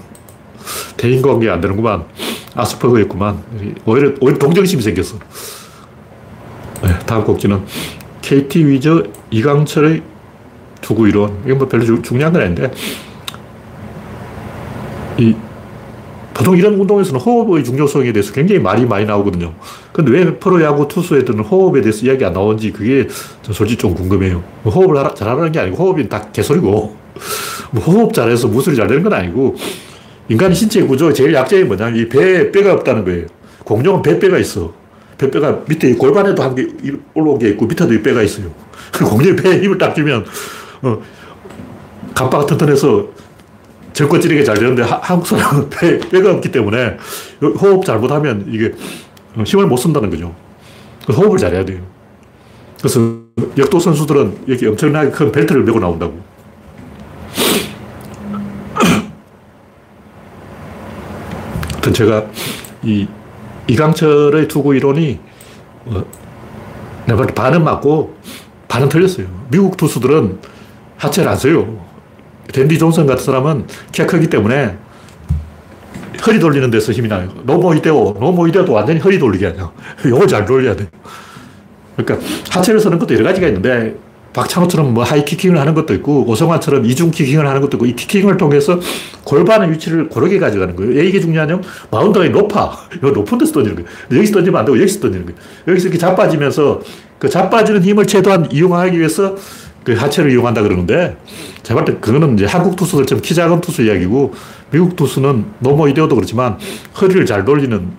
대인관계 0.97 1.49
안 1.49 1.61
되는구만. 1.61 2.03
아스퍼거 2.55 2.99
있구만. 3.01 3.41
오히려, 3.85 4.11
오히려 4.19 4.37
동정심이 4.37 4.81
생겼어. 4.81 5.17
네, 7.11 7.15
다음 7.15 7.25
곡지는 7.25 7.61
KT 8.21 8.67
위저 8.67 9.03
이강철의 9.31 10.01
투구 10.79 11.09
이론. 11.09 11.41
이건 11.43 11.57
뭐 11.57 11.67
별로 11.67 11.83
주, 11.83 12.01
중요한 12.01 12.31
건 12.31 12.43
아닌데, 12.43 12.71
이, 15.17 15.35
보통 16.33 16.55
이런 16.55 16.75
운동에서는 16.75 17.19
호흡의 17.19 17.65
중요성에 17.65 18.13
대해서 18.13 18.31
굉장히 18.31 18.61
말이 18.61 18.85
많이 18.85 19.05
나오거든요. 19.05 19.53
근데 19.91 20.11
왜 20.11 20.33
프로야구 20.37 20.87
투수 20.87 21.17
애들은 21.17 21.41
호흡에 21.41 21.81
대해서 21.81 22.05
이야기 22.05 22.23
안 22.23 22.31
나오는지 22.31 22.71
그게 22.71 23.07
솔직히 23.43 23.77
좀 23.77 23.93
궁금해요. 23.93 24.41
뭐 24.63 24.73
호흡을 24.73 25.13
잘하는 25.13 25.51
게 25.51 25.59
아니고 25.59 25.75
호흡이 25.75 26.07
다 26.07 26.31
개소리고, 26.31 26.95
뭐 27.71 27.83
호흡 27.83 28.13
잘해서 28.13 28.47
무술이 28.47 28.77
잘 28.77 28.87
되는 28.87 29.03
건 29.03 29.11
아니고, 29.11 29.55
인간의 30.29 30.55
신체 30.55 30.81
구조의 30.81 31.13
제일 31.13 31.33
약점이 31.33 31.65
뭐냐면 31.65 31.99
이 31.99 32.07
배에 32.07 32.51
뼈가 32.51 32.73
없다는 32.73 33.03
거예요. 33.03 33.25
공룡은 33.65 34.01
배뼈가 34.01 34.37
있어. 34.39 34.80
배뼈가 35.21 35.61
밑에 35.67 35.93
골반에도 35.93 36.41
한 36.41 36.55
개 36.55 36.67
올라온 37.13 37.37
게 37.37 37.49
있고 37.49 37.67
밑에도 37.67 38.01
뼈가 38.01 38.23
있어요. 38.23 38.51
공룡이 38.91 39.35
배에 39.35 39.61
힘을 39.61 39.77
딱 39.77 39.93
주면 39.93 40.25
어, 40.81 40.99
갑바가 42.15 42.47
튼튼해서 42.47 43.07
절권 43.93 44.19
찌르게 44.19 44.43
잘 44.43 44.57
되는데 44.57 44.81
하, 44.81 44.97
한국 44.97 45.27
사람은 45.27 45.69
배, 45.77 45.99
뼈가 45.99 46.31
없기 46.31 46.51
때문에 46.51 46.97
호흡 47.41 47.85
잘못하면 47.85 48.45
이게 48.49 48.73
힘을 49.45 49.67
못 49.67 49.77
쓴다는 49.77 50.09
거죠. 50.09 50.33
호흡을 51.07 51.37
잘해야 51.37 51.63
돼요. 51.65 51.85
그래서 52.79 52.99
역도 53.57 53.79
선수들은 53.79 54.45
여기 54.49 54.65
엄청나게 54.65 55.11
큰 55.11 55.31
벨트를 55.31 55.63
메고 55.63 55.79
나온다고. 55.79 56.19
제가 61.93 62.25
이 62.83 63.07
이강철의 63.71 64.49
투구 64.49 64.75
이론이 64.75 65.19
어, 65.85 66.03
내가 67.07 67.25
반은 67.27 67.63
맞고 67.63 68.17
반은 68.67 68.89
틀렸어요. 68.89 69.27
미국 69.49 69.77
투수들은 69.77 70.39
하체를 70.97 71.31
안 71.31 71.37
써요. 71.37 71.85
댄디 72.53 72.77
존슨 72.77 73.05
같은 73.05 73.23
사람은 73.23 73.67
키가 73.93 74.07
크기 74.07 74.29
때문에 74.29 74.77
허리 76.27 76.39
돌리는 76.39 76.69
데서 76.69 76.91
힘이 76.91 77.07
나요. 77.07 77.29
노모 77.43 77.73
이데오, 77.75 78.17
노모 78.19 78.47
이데오도 78.47 78.73
완전히 78.73 78.99
허리 78.99 79.17
돌리게 79.17 79.47
아니야. 79.47 79.71
요걸 80.05 80.27
잘 80.27 80.45
돌려야 80.45 80.75
돼. 80.75 80.87
그러니까 81.95 82.27
하체를 82.51 82.79
쓰는 82.79 82.99
것도 82.99 83.13
여러 83.15 83.23
가지가 83.23 83.47
있는데 83.47 83.95
박찬호처럼 84.33 84.93
뭐 84.93 85.03
하이키킹을 85.03 85.59
하는 85.59 85.73
것도 85.73 85.93
있고 85.95 86.25
오성환처럼 86.27 86.85
이중키킹을 86.85 87.45
하는 87.45 87.61
것도 87.61 87.77
있고 87.77 87.85
이 87.85 87.95
키킹을 87.95 88.37
통해서 88.37 88.79
골반의 89.23 89.71
위치를 89.71 90.09
고르게 90.09 90.39
가져가는 90.39 90.75
거예요. 90.75 90.93
왜 90.93 91.05
이게 91.05 91.19
중요하냐면 91.19 91.63
마운드가 91.89 92.27
높아. 92.29 92.77
이 92.95 93.05
높은 93.05 93.37
데서 93.37 93.51
던지는 93.51 93.75
거예요. 93.75 93.89
여기서 94.11 94.33
던지면 94.35 94.59
안 94.59 94.65
되고 94.65 94.79
여기서 94.79 94.99
던지는 95.01 95.25
거예요. 95.25 95.39
여기서 95.67 95.87
이렇게 95.87 95.97
자빠지면서 95.97 96.81
그 97.19 97.29
자빠지는 97.29 97.83
힘을 97.83 98.07
최대한 98.07 98.49
이용하기 98.51 98.97
위해서 98.97 99.35
그 99.83 99.93
하체를 99.93 100.31
이용한다 100.31 100.61
그러는데 100.61 101.17
제가 101.63 101.83
볼때 101.83 101.99
그거는 101.99 102.35
이제 102.35 102.45
한국 102.45 102.75
투수들처럼 102.75 103.21
키 103.21 103.33
작은 103.33 103.61
투수 103.61 103.81
이야기고 103.81 104.33
미국 104.69 104.95
투수는 104.95 105.45
노모 105.59 105.87
이데오도 105.87 106.15
그렇지만 106.15 106.57
허리를 106.99 107.25
잘 107.25 107.43
돌리는 107.43 107.89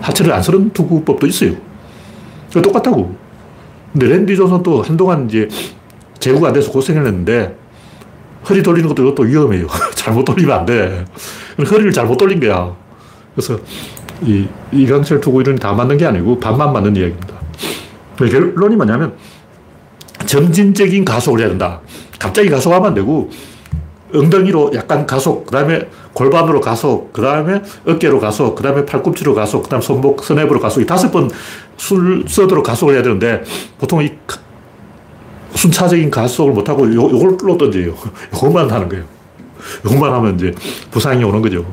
하체를 0.00 0.32
안 0.32 0.42
쓰는 0.42 0.70
투구법도 0.70 1.26
있어요. 1.26 1.52
똑같다고. 2.50 3.27
근데 3.92 4.06
랜디 4.06 4.36
존슨도 4.36 4.82
한동안 4.82 5.26
이제 5.26 5.48
제구가 6.18 6.48
안 6.48 6.52
돼서 6.52 6.70
고생을 6.70 7.06
했는데 7.06 7.56
허리 8.48 8.62
돌리는 8.62 8.88
것도 8.88 9.02
이것도 9.02 9.22
위험해요. 9.24 9.66
잘못 9.94 10.24
돌리면 10.24 10.58
안 10.58 10.66
돼. 10.66 11.04
허리를 11.58 11.92
잘못 11.92 12.16
돌린 12.16 12.40
거야. 12.40 12.74
그래서 13.34 13.58
이 14.22 14.46
이강철 14.72 15.20
투구 15.20 15.40
이론이 15.42 15.58
다 15.58 15.72
맞는 15.72 15.96
게 15.96 16.06
아니고 16.06 16.38
반만 16.38 16.72
맞는 16.72 16.96
이야기입니다. 16.96 17.34
결론이 18.16 18.76
뭐냐면 18.76 19.14
점진적인 20.26 21.04
가속을 21.04 21.40
해야 21.40 21.48
된다. 21.48 21.80
갑자기 22.18 22.48
가속하면 22.48 22.88
안 22.88 22.94
되고 22.94 23.30
엉덩이로 24.12 24.72
약간 24.74 25.06
가속, 25.06 25.46
그 25.46 25.52
다음에 25.52 25.88
골반으로 26.14 26.60
가속, 26.60 27.12
그 27.12 27.20
다음에 27.20 27.62
어깨로 27.86 28.18
가속, 28.20 28.54
그 28.54 28.62
다음에 28.62 28.84
팔꿈치로 28.84 29.34
가속, 29.34 29.64
그 29.64 29.68
다음 29.68 29.82
손목, 29.82 30.24
스냅으로 30.24 30.60
가속, 30.60 30.80
이 30.80 30.86
다섯 30.86 31.10
번 31.10 31.30
순서대로 31.78 32.62
가속을 32.62 32.94
해야 32.94 33.02
되는데 33.02 33.42
보통 33.78 34.02
이 34.02 34.10
순차적인 35.54 36.10
가속을 36.10 36.52
못하고 36.52 36.86
요, 36.94 37.10
요걸로 37.10 37.56
던져요. 37.56 37.94
요것만 38.34 38.70
하는 38.70 38.88
거예요. 38.88 39.04
요것만 39.84 40.12
하면 40.12 40.34
이제 40.34 40.54
부상이 40.90 41.24
오는 41.24 41.40
거죠. 41.40 41.64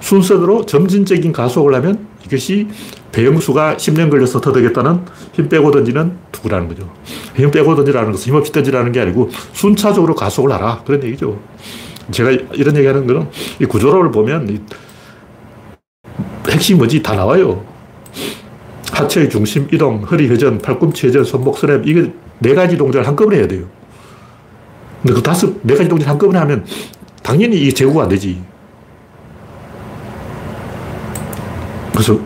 순서대로 0.00 0.66
점진적인 0.66 1.32
가속을 1.32 1.74
하면 1.74 2.06
이것이 2.26 2.68
배영수가 3.12 3.76
10년 3.76 4.10
걸려서 4.10 4.40
터득했다는 4.40 5.00
힘 5.32 5.48
빼고 5.48 5.70
던지는 5.70 6.16
투구라는 6.32 6.68
거죠. 6.68 6.92
힘 7.34 7.50
빼고 7.50 7.74
던지라는 7.76 8.12
것은 8.12 8.26
힘없이 8.26 8.52
던지라는 8.52 8.92
게 8.92 9.00
아니고 9.00 9.30
순차적으로 9.52 10.14
가속을 10.14 10.52
하라. 10.52 10.82
그런 10.84 11.02
얘기죠. 11.04 11.40
제가 12.10 12.30
이런 12.52 12.76
얘기 12.76 12.86
하는 12.86 13.06
거는 13.06 13.28
이 13.60 13.64
구조론을 13.64 14.10
보면 14.10 14.66
핵심이 16.48 16.76
뭐지 16.78 17.02
다 17.02 17.14
나와요. 17.14 17.73
하체의 18.94 19.28
중심 19.28 19.66
이동, 19.72 20.02
허리 20.04 20.28
회전, 20.28 20.58
팔꿈치 20.58 21.08
회전, 21.08 21.24
손목 21.24 21.58
스냅, 21.58 21.82
이게 21.86 22.12
네 22.38 22.54
가지 22.54 22.76
동작을 22.76 23.06
한꺼번에 23.06 23.38
해야 23.38 23.48
돼요. 23.48 23.66
근데 25.02 25.14
그 25.14 25.22
다섯, 25.22 25.52
네 25.62 25.74
가지 25.74 25.88
동작을 25.88 26.10
한꺼번에 26.10 26.38
하면 26.38 26.64
당연히 27.22 27.56
이게 27.60 27.72
제구가 27.72 28.04
안 28.04 28.08
되지. 28.08 28.40
그래서 31.92 32.18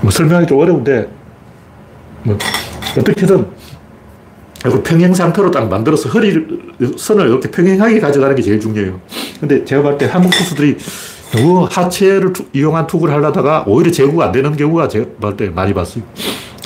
뭐 0.00 0.10
설명하기 0.10 0.46
좀 0.46 0.58
어려운데 0.58 1.08
뭐 2.22 2.38
어떻게든 2.98 3.46
이걸 4.66 4.82
평행 4.82 5.14
상태로 5.14 5.50
딱 5.50 5.68
만들어서 5.68 6.08
허리를 6.08 6.76
선을 6.96 7.28
이렇게 7.28 7.50
평행하게 7.50 8.00
가져가는 8.00 8.34
게 8.34 8.42
제일 8.42 8.58
중요해요. 8.60 9.00
근데 9.40 9.64
제가 9.64 9.82
볼 9.82 9.98
때 9.98 10.06
한국 10.06 10.30
투수들이 10.30 10.76
너무 11.32 11.68
하체를 11.70 12.32
투, 12.32 12.46
이용한 12.52 12.86
투구를 12.86 13.14
하려다가 13.14 13.64
오히려 13.66 13.90
제구가 13.90 14.26
안 14.26 14.32
되는 14.32 14.56
경우가 14.56 14.88
제가 14.88 15.06
볼때 15.20 15.50
많이 15.50 15.74
봤어요. 15.74 16.02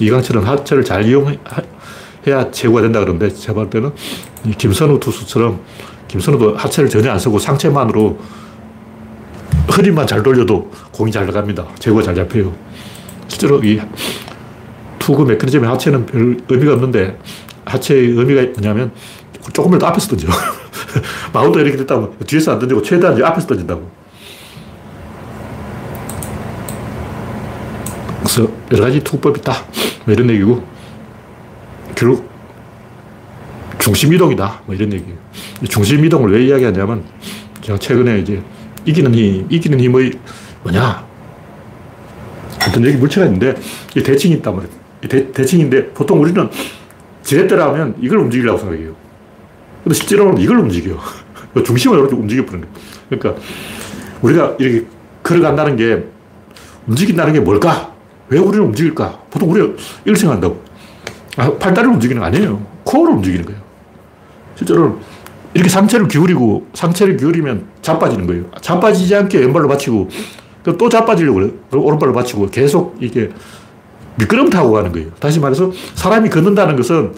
이강철은 0.01 0.45
하체를 0.45 0.85
잘 0.85 1.07
이용해야 1.07 2.51
제구가 2.51 2.83
된다 2.83 3.01
그러는데 3.01 3.33
제가 3.33 3.55
볼 3.55 3.71
때는 3.71 3.93
김선우 4.57 5.01
투수처럼 5.01 5.61
김선우도 6.09 6.57
하체를 6.57 6.89
전혀 6.89 7.11
안 7.11 7.19
쓰고 7.19 7.39
상체만으로 7.39 8.19
허리만 9.77 10.07
잘 10.07 10.23
돌려도 10.23 10.71
공이 10.93 11.11
잘 11.11 11.27
나갑니다. 11.27 11.67
제구가 11.79 12.03
잘 12.03 12.15
잡혀요. 12.15 12.53
실제로 13.29 13.63
이 13.65 13.81
투구 14.99 15.25
메커니즘의 15.25 15.69
하체는 15.69 16.07
별 16.07 16.37
의미가 16.49 16.75
없는데 16.75 17.19
하체의 17.65 18.11
의미가 18.11 18.43
뭐냐면 18.61 18.93
더 19.53 19.87
앞에서 19.87 20.09
던져. 20.09 20.29
마운드 21.33 21.59
이렇게 21.59 21.77
됐다면 21.79 22.13
뒤에서 22.27 22.53
안 22.53 22.59
던지고 22.59 22.83
최대한 22.83 23.21
앞에서 23.23 23.47
던진다고. 23.49 24.02
그래서 28.33 28.51
여러 28.73 28.85
가지 28.85 29.01
투구법이 29.01 29.41
있다. 29.41 29.53
뭐 30.07 30.15
이런 30.15 30.31
얘기고. 30.31 30.65
결국 31.95 32.31
중심 33.79 34.15
이동이다. 34.15 34.63
뭐 34.65 34.75
이런 34.75 34.91
얘기예요. 34.93 35.19
중심 35.69 36.03
이동을 36.05 36.33
왜 36.33 36.47
이야기하냐면 36.47 37.05
제가 37.61 37.79
최근에 37.79 38.21
이제 38.21 38.43
이기는 38.87 39.15
힘, 39.15 39.47
이기는 39.51 39.79
힘의 39.79 40.13
뭐냐. 40.63 41.05
어떤 42.67 42.87
여기 42.87 42.97
물체가 42.97 43.27
있는데 43.27 43.55
이 43.95 44.03
대칭이 44.03 44.37
있단 44.37 44.55
말이에요. 44.55 44.75
이 45.05 45.09
대, 45.09 45.33
대칭인데 45.33 45.91
보통 45.91 46.23
우리는 46.23 46.49
지렛대라 47.23 47.69
하면 47.69 47.95
이걸 48.01 48.19
움직이려고 48.19 48.59
생각해요. 48.59 48.95
근데 49.85 49.95
실제로는 49.95 50.41
이걸 50.41 50.59
움직여. 50.61 50.99
중심을 51.65 51.99
이렇게 51.99 52.15
움직여버리는 52.17 52.67
거예요. 52.67 52.87
그러니까 53.11 53.43
우리가 54.23 54.57
이렇게 54.59 54.87
걸어간다는 55.23 55.77
게 55.77 56.05
움직인다는 56.87 57.35
게 57.35 57.41
뭘까? 57.41 57.92
왜 58.33 58.39
우리는 58.39 58.65
움직일까? 58.65 59.19
보통 59.31 59.51
우리가 59.51 59.75
이걸 60.05 60.17
생각한다고. 60.17 60.63
아, 61.37 61.53
팔다리를 61.59 61.93
움직이는 61.93 62.21
거 62.21 62.27
아니에요. 62.27 62.63
코어를 62.85 63.15
움직이는 63.15 63.45
거예요. 63.45 63.61
실제로는 64.57 64.97
이렇게 65.53 65.69
상체를 65.69 66.09
기울이고 66.09 66.67
상체를 66.73 67.19
기울이면 67.19 67.67
자빠지는 67.83 68.27
거예요. 68.27 68.45
자빠지지 68.63 69.15
않게 69.15 69.39
왼발로 69.39 69.69
받치고 69.69 70.09
그럼 70.63 70.79
또 70.79 70.89
자빠지려고 70.89 71.41
그래. 71.41 71.51
오른발을 71.73 72.15
받치고 72.15 72.49
계속 72.49 72.97
이게 73.01 73.31
미끄럼 74.17 74.49
타고 74.49 74.73
가는 74.73 74.91
거예요. 74.93 75.11
다시 75.21 75.39
말해서 75.39 75.71
사람이 75.95 76.31
걷는다는 76.31 76.77
것은 76.77 77.13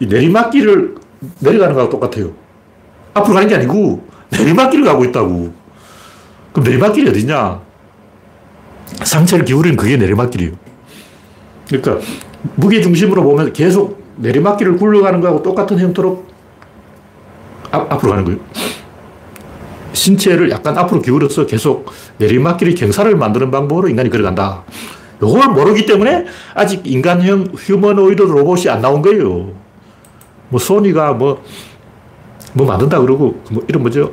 내리막길을 0.00 0.94
내려가는 1.40 1.74
거하고 1.74 1.90
똑같아요. 1.90 2.32
앞으로 3.14 3.34
가는 3.34 3.48
게 3.48 3.56
아니고 3.56 4.06
내리막길을 4.30 4.84
가고 4.84 5.04
있다고. 5.04 5.52
그럼 6.52 6.64
내리막길이 6.64 7.10
어디냐? 7.10 7.60
상체를 9.02 9.44
기울이는 9.44 9.76
그게 9.76 9.96
내리막길이에요. 9.96 10.52
그러니까 11.68 11.98
무게 12.56 12.80
중심으로 12.80 13.22
보면 13.22 13.52
계속 13.52 14.02
내리막길을 14.16 14.76
굴러가는 14.76 15.20
거하고 15.20 15.42
똑같은 15.42 15.78
형태로 15.78 16.24
앞, 17.70 17.92
앞으로 17.92 18.10
가는 18.10 18.24
거예요. 18.24 18.38
신체를 19.92 20.50
약간 20.50 20.76
앞으로 20.76 21.00
기울여서 21.00 21.46
계속 21.46 21.90
내리막길의 22.18 22.74
경사를 22.74 23.14
만드는 23.14 23.50
방법으로 23.50 23.88
인간이 23.88 24.10
걸어간다. 24.10 24.64
이걸 25.22 25.48
모르기 25.50 25.86
때문에 25.86 26.26
아직 26.54 26.84
인간형 26.84 27.52
휴머노이드 27.56 28.22
로봇이 28.22 28.68
안 28.68 28.80
나온 28.80 29.02
거예요. 29.02 29.52
뭐 30.48 30.58
소니가 30.58 31.12
뭐, 31.12 31.42
뭐 32.52 32.66
만든다 32.66 33.00
그러고, 33.00 33.40
뭐 33.50 33.62
이름 33.68 33.82
뭐죠? 33.82 34.12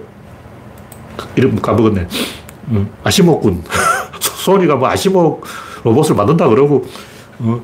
이름 1.36 1.56
까먹었네. 1.56 2.08
음, 2.70 2.90
아시모군. 3.04 3.64
소니가 4.40 4.76
뭐 4.76 4.90
아시모 4.90 5.42
로봇을 5.84 6.16
만든다 6.16 6.48
그러고, 6.48 6.86
어, 7.40 7.62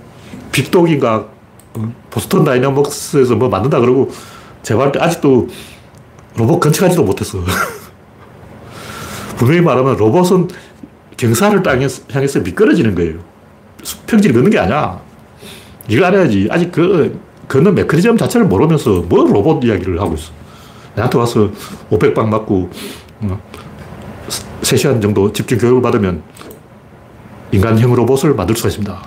빅독인가, 0.51 1.27
어, 1.75 1.93
보스턴 2.09 2.43
다이너믹스에서 2.43 3.35
뭐 3.35 3.49
만든다 3.49 3.79
그러고, 3.79 4.11
제발 4.61 4.91
아직도 4.99 5.47
로봇 6.35 6.59
건축하지도 6.59 7.03
못했어. 7.03 7.39
분명히 9.37 9.61
말하면 9.61 9.97
로봇은 9.97 10.49
경사를 11.17 11.61
땅에 11.63 11.87
향해서 12.11 12.39
미끄러지는 12.39 12.95
거예요. 12.95 13.19
평지를 14.07 14.35
걷는 14.35 14.51
게 14.51 14.59
아니야. 14.59 14.99
이걸 15.87 16.05
알아야지. 16.05 16.47
아직 16.49 16.71
그 16.71 17.19
걷는 17.47 17.75
메커니즘 17.75 18.17
자체를 18.17 18.47
모르면서 18.47 19.01
뭐 19.07 19.25
로봇 19.25 19.63
이야기를 19.63 19.99
하고 20.01 20.15
있어. 20.15 20.31
나한테 20.95 21.17
와서 21.17 21.49
500방 21.91 22.27
맞고 22.27 22.69
3시간 24.61 24.97
어, 24.97 24.99
정도 24.99 25.31
집중 25.31 25.57
교육을 25.57 25.81
받으면 25.81 26.23
인간형 27.55 27.95
로봇을 27.95 28.35
만들 28.35 28.53
수가 28.53 28.67
있습니다. 28.67 29.01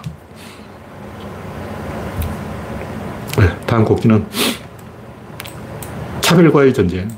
네, 3.38 3.56
다음 3.66 3.84
곡지는 3.84 4.24
차별과의 6.22 6.72
전쟁. 6.72 7.08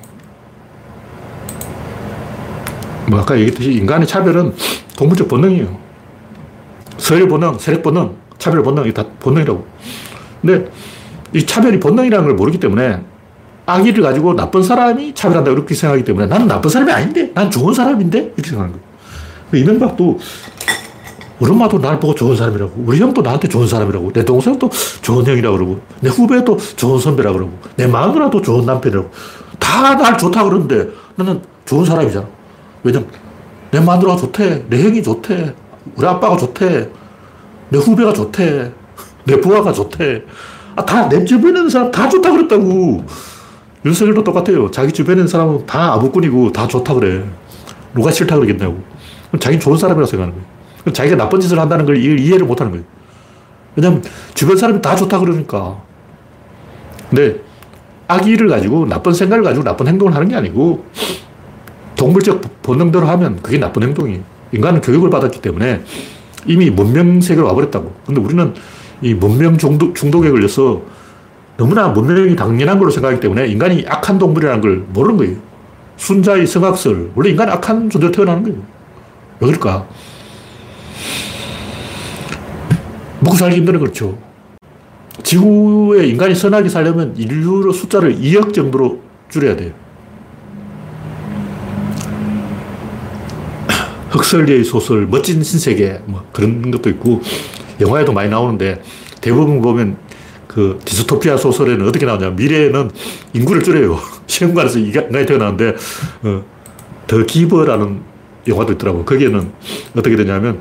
뭐 3.08 3.20
아까 3.20 3.36
얘기했듯이 3.38 3.72
인간의 3.74 4.08
차별은 4.08 4.54
동물적 4.96 5.28
본능이에요. 5.28 5.78
서열 6.98 7.28
본능, 7.28 7.58
세력 7.58 7.84
본능, 7.84 8.16
차별 8.38 8.64
본능, 8.64 8.86
이다 8.88 9.04
본능이라고. 9.20 9.66
근데 10.42 10.68
이 11.32 11.46
차별이 11.46 11.78
본능이라는 11.78 12.26
걸 12.26 12.34
모르기 12.34 12.58
때문에 12.58 13.00
악의를 13.66 14.02
가지고 14.02 14.34
나쁜 14.34 14.64
사람이 14.64 15.14
차별한다 15.14 15.52
이렇게 15.52 15.76
생각하기 15.76 16.04
때문에 16.04 16.26
나는 16.26 16.48
나쁜 16.48 16.68
사람이 16.68 16.90
아닌데 16.90 17.30
난 17.34 17.48
좋은 17.48 17.72
사람인데 17.72 18.18
이렇게 18.18 18.42
생각하는 18.42 18.72
거예요. 18.72 18.90
그 19.50 19.56
이명박도 19.58 20.18
우리 21.40 21.50
엄마도 21.50 21.78
나를 21.78 21.98
보고 21.98 22.14
좋은 22.14 22.36
사람이라고 22.36 22.72
우리 22.84 23.00
형도 23.00 23.22
나한테 23.22 23.48
좋은 23.48 23.66
사람이라고 23.66 24.12
내 24.12 24.24
동생도 24.24 24.70
좋은 25.00 25.26
형이라고 25.26 25.56
그러고 25.56 25.80
내 26.00 26.10
후배도 26.10 26.58
좋은 26.76 27.00
선배라고 27.00 27.38
그러고 27.38 27.58
내 27.76 27.86
마누라도 27.86 28.40
좋은 28.42 28.64
남편이라고 28.66 29.10
다 29.58 29.80
날 29.96 30.18
좋다 30.18 30.44
그러는데 30.44 30.88
나는 31.16 31.40
좋은 31.64 31.84
사람이잖아. 31.86 32.26
왜냐면 32.82 33.08
내 33.70 33.80
마누라가 33.80 34.20
좋대. 34.20 34.64
내 34.68 34.82
형이 34.82 35.02
좋대. 35.02 35.54
우리 35.96 36.06
아빠가 36.06 36.36
좋대. 36.36 36.90
내 37.70 37.78
후배가 37.78 38.12
좋대. 38.12 38.72
내 39.24 39.40
부하가 39.40 39.72
좋대. 39.72 40.24
아, 40.76 40.84
다 40.84 41.08
내 41.08 41.24
주변에 41.24 41.58
있는 41.60 41.70
사람 41.70 41.90
다 41.90 42.08
좋다 42.08 42.30
그랬다고. 42.32 43.04
윤석열도 43.86 44.24
똑같아요. 44.24 44.70
자기 44.70 44.92
주변에 44.92 45.20
있는 45.20 45.28
사람은 45.28 45.64
다 45.66 45.94
아부꾼이고 45.94 46.52
다 46.52 46.66
좋다 46.66 46.94
그래. 46.94 47.24
누가 47.94 48.10
싫다 48.10 48.34
그러겠냐고. 48.36 48.76
자기는 49.38 49.60
좋은 49.60 49.78
사람이라고 49.78 50.06
생각하는 50.10 50.34
거예요. 50.34 50.49
그럼 50.80 50.94
자기가 50.94 51.16
나쁜 51.16 51.40
짓을 51.40 51.58
한다는 51.58 51.86
걸 51.86 51.96
이해를 51.96 52.46
못 52.46 52.60
하는 52.60 52.72
거예요. 52.72 52.84
왜냐면 53.76 54.02
주변 54.34 54.56
사람이 54.56 54.82
다 54.82 54.96
좋다 54.96 55.18
그러니까. 55.18 55.80
근데 57.08 57.40
악의를 58.08 58.48
가지고 58.48 58.86
나쁜 58.86 59.12
생각을 59.12 59.44
가지고 59.44 59.64
나쁜 59.64 59.86
행동을 59.86 60.14
하는 60.14 60.28
게 60.28 60.34
아니고 60.34 60.84
동물적 61.96 62.62
본능대로 62.62 63.06
하면 63.06 63.40
그게 63.42 63.58
나쁜 63.58 63.82
행동이에요. 63.82 64.22
인간은 64.52 64.80
교육을 64.80 65.10
받았기 65.10 65.40
때문에 65.40 65.82
이미 66.46 66.70
문명 66.70 67.20
세계로 67.20 67.46
와버렸다고. 67.48 67.92
근데 68.06 68.20
우리는 68.20 68.54
이 69.02 69.14
문명 69.14 69.56
중독, 69.58 69.94
중독에 69.94 70.30
걸려서 70.30 70.82
너무나 71.56 71.88
문명이 71.88 72.36
당연한 72.36 72.78
걸로 72.78 72.90
생각하기 72.90 73.20
때문에 73.20 73.46
인간이 73.46 73.84
악한 73.86 74.18
동물이라는 74.18 74.60
걸 74.60 74.84
모르는 74.88 75.16
거예요. 75.18 75.36
순자의 75.96 76.46
성악설. 76.46 77.10
원래 77.14 77.30
인간은 77.30 77.52
악한 77.52 77.90
존재로 77.90 78.10
태어나는 78.12 78.42
거예요. 78.44 78.58
왜 79.40 79.46
그럴까? 79.48 79.86
먹고 83.20 83.36
살기 83.36 83.56
힘든 83.56 83.78
그렇죠. 83.78 84.18
지구에 85.22 86.06
인간이 86.06 86.34
선하게 86.34 86.68
살려면 86.68 87.14
인류의 87.16 87.72
숫자를 87.72 88.16
2억 88.16 88.52
정도로 88.52 89.00
줄여야 89.28 89.56
돼요. 89.56 89.72
흑설리의 94.10 94.64
소설, 94.64 95.06
멋진 95.06 95.42
신세계, 95.42 96.02
뭐 96.06 96.24
그런 96.32 96.70
것도 96.70 96.90
있고, 96.90 97.20
영화에도 97.80 98.12
많이 98.12 98.28
나오는데, 98.30 98.82
대부분 99.20 99.60
보면 99.60 99.96
그 100.48 100.80
디스토피아 100.84 101.36
소설에는 101.36 101.86
어떻게 101.86 102.06
나오냐. 102.06 102.30
미래에는 102.30 102.90
인구를 103.34 103.62
줄여요. 103.62 104.00
시험관에서 104.26 104.78
인간이 104.80 105.26
태어나는데, 105.26 105.76
어, 106.22 106.44
더 107.06 107.24
기버라는 107.24 108.00
영화도 108.48 108.72
있더라고. 108.72 109.04
거기에는 109.04 109.52
어떻게 109.94 110.16
되냐면, 110.16 110.60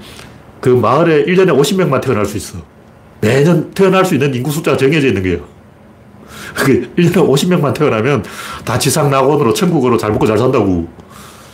그 0.62 0.69
마을에 0.69 1.26
1년에 1.26 1.58
50명만 1.58 2.02
태어날 2.02 2.26
수 2.26 2.38
있어. 2.38 2.60
매년 3.22 3.72
태어날 3.72 4.06
수 4.06 4.15
있는 4.15 4.34
인구 4.34 4.52
숫자가 4.52 4.78
정해져 4.78 5.08
있는 5.08 5.24
거예요. 5.24 5.39
그 6.56 6.93
1년에 6.98 7.15
50명만 7.15 7.74
태어나면 7.74 8.24
다 8.65 8.78
지상 8.78 9.10
낙원으로 9.10 9.54
천국으로 9.54 9.98
잘 9.98 10.12
먹고 10.12 10.26
잘 10.26 10.38
산다고. 10.38 10.88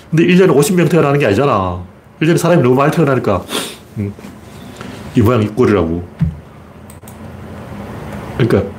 근데 0.09 0.25
1년에 0.25 0.55
50명 0.55 0.89
태어나는 0.89 1.19
게 1.19 1.25
아니잖아. 1.25 1.83
1년에 2.21 2.37
사람이 2.37 2.63
너무 2.63 2.75
많이 2.75 2.91
태어나니까, 2.91 3.43
음, 3.97 4.13
이 5.15 5.21
모양 5.21 5.43
이 5.43 5.47
꼴이라고. 5.47 6.07
그러니까, 8.37 8.69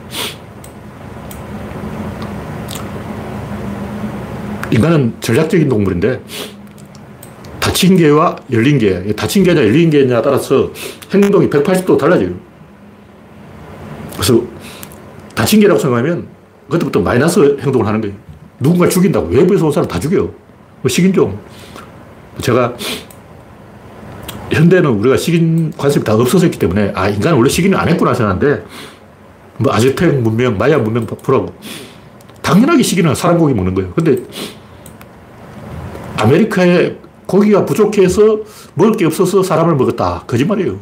인간은 4.70 5.14
전략적인 5.20 5.68
동물인데, 5.68 6.20
닫힌 7.66 7.96
개와 7.96 8.36
열린 8.52 8.78
개, 8.78 9.12
닫힌 9.14 9.42
개냐 9.42 9.60
열린 9.60 9.90
개냐에 9.90 10.22
따라서 10.22 10.70
행동이 11.12 11.50
180도 11.50 11.98
달라져요. 11.98 12.30
그래서 14.12 14.40
닫힌 15.34 15.60
개라고 15.60 15.78
생각하면 15.80 16.28
그때부터 16.70 17.00
마이너스 17.00 17.58
행동을 17.60 17.86
하는 17.86 18.00
거예요. 18.00 18.14
누군가 18.60 18.88
죽인다고. 18.88 19.28
외부에서 19.28 19.66
온 19.66 19.72
사람 19.72 19.88
다 19.88 19.98
죽여. 19.98 20.22
뭐 20.22 20.88
식인종. 20.88 21.38
제가 22.40 22.74
현대는 24.52 24.88
우리가 24.90 25.16
식인 25.16 25.72
관습이 25.76 26.04
다 26.04 26.14
없어졌기 26.14 26.58
때문에 26.58 26.92
아 26.94 27.08
인간은 27.08 27.36
원래 27.36 27.48
식인을 27.48 27.76
안 27.76 27.88
했구나 27.88 28.14
생각하는데 28.14 28.64
뭐 29.58 29.72
아즈텍 29.72 30.20
문명, 30.20 30.56
마야 30.56 30.78
문명 30.78 31.04
보라고 31.04 31.52
당연하게 32.42 32.84
식인은 32.84 33.16
사람 33.16 33.38
고기 33.38 33.54
먹는 33.54 33.74
거예요. 33.74 33.92
근데 33.92 34.22
아메리카에 36.16 37.05
고기가 37.26 37.64
부족해서 37.64 38.38
먹을 38.74 38.92
게 38.92 39.04
없어서 39.04 39.42
사람을 39.42 39.74
먹었다. 39.76 40.24
거짓말이에요. 40.26 40.78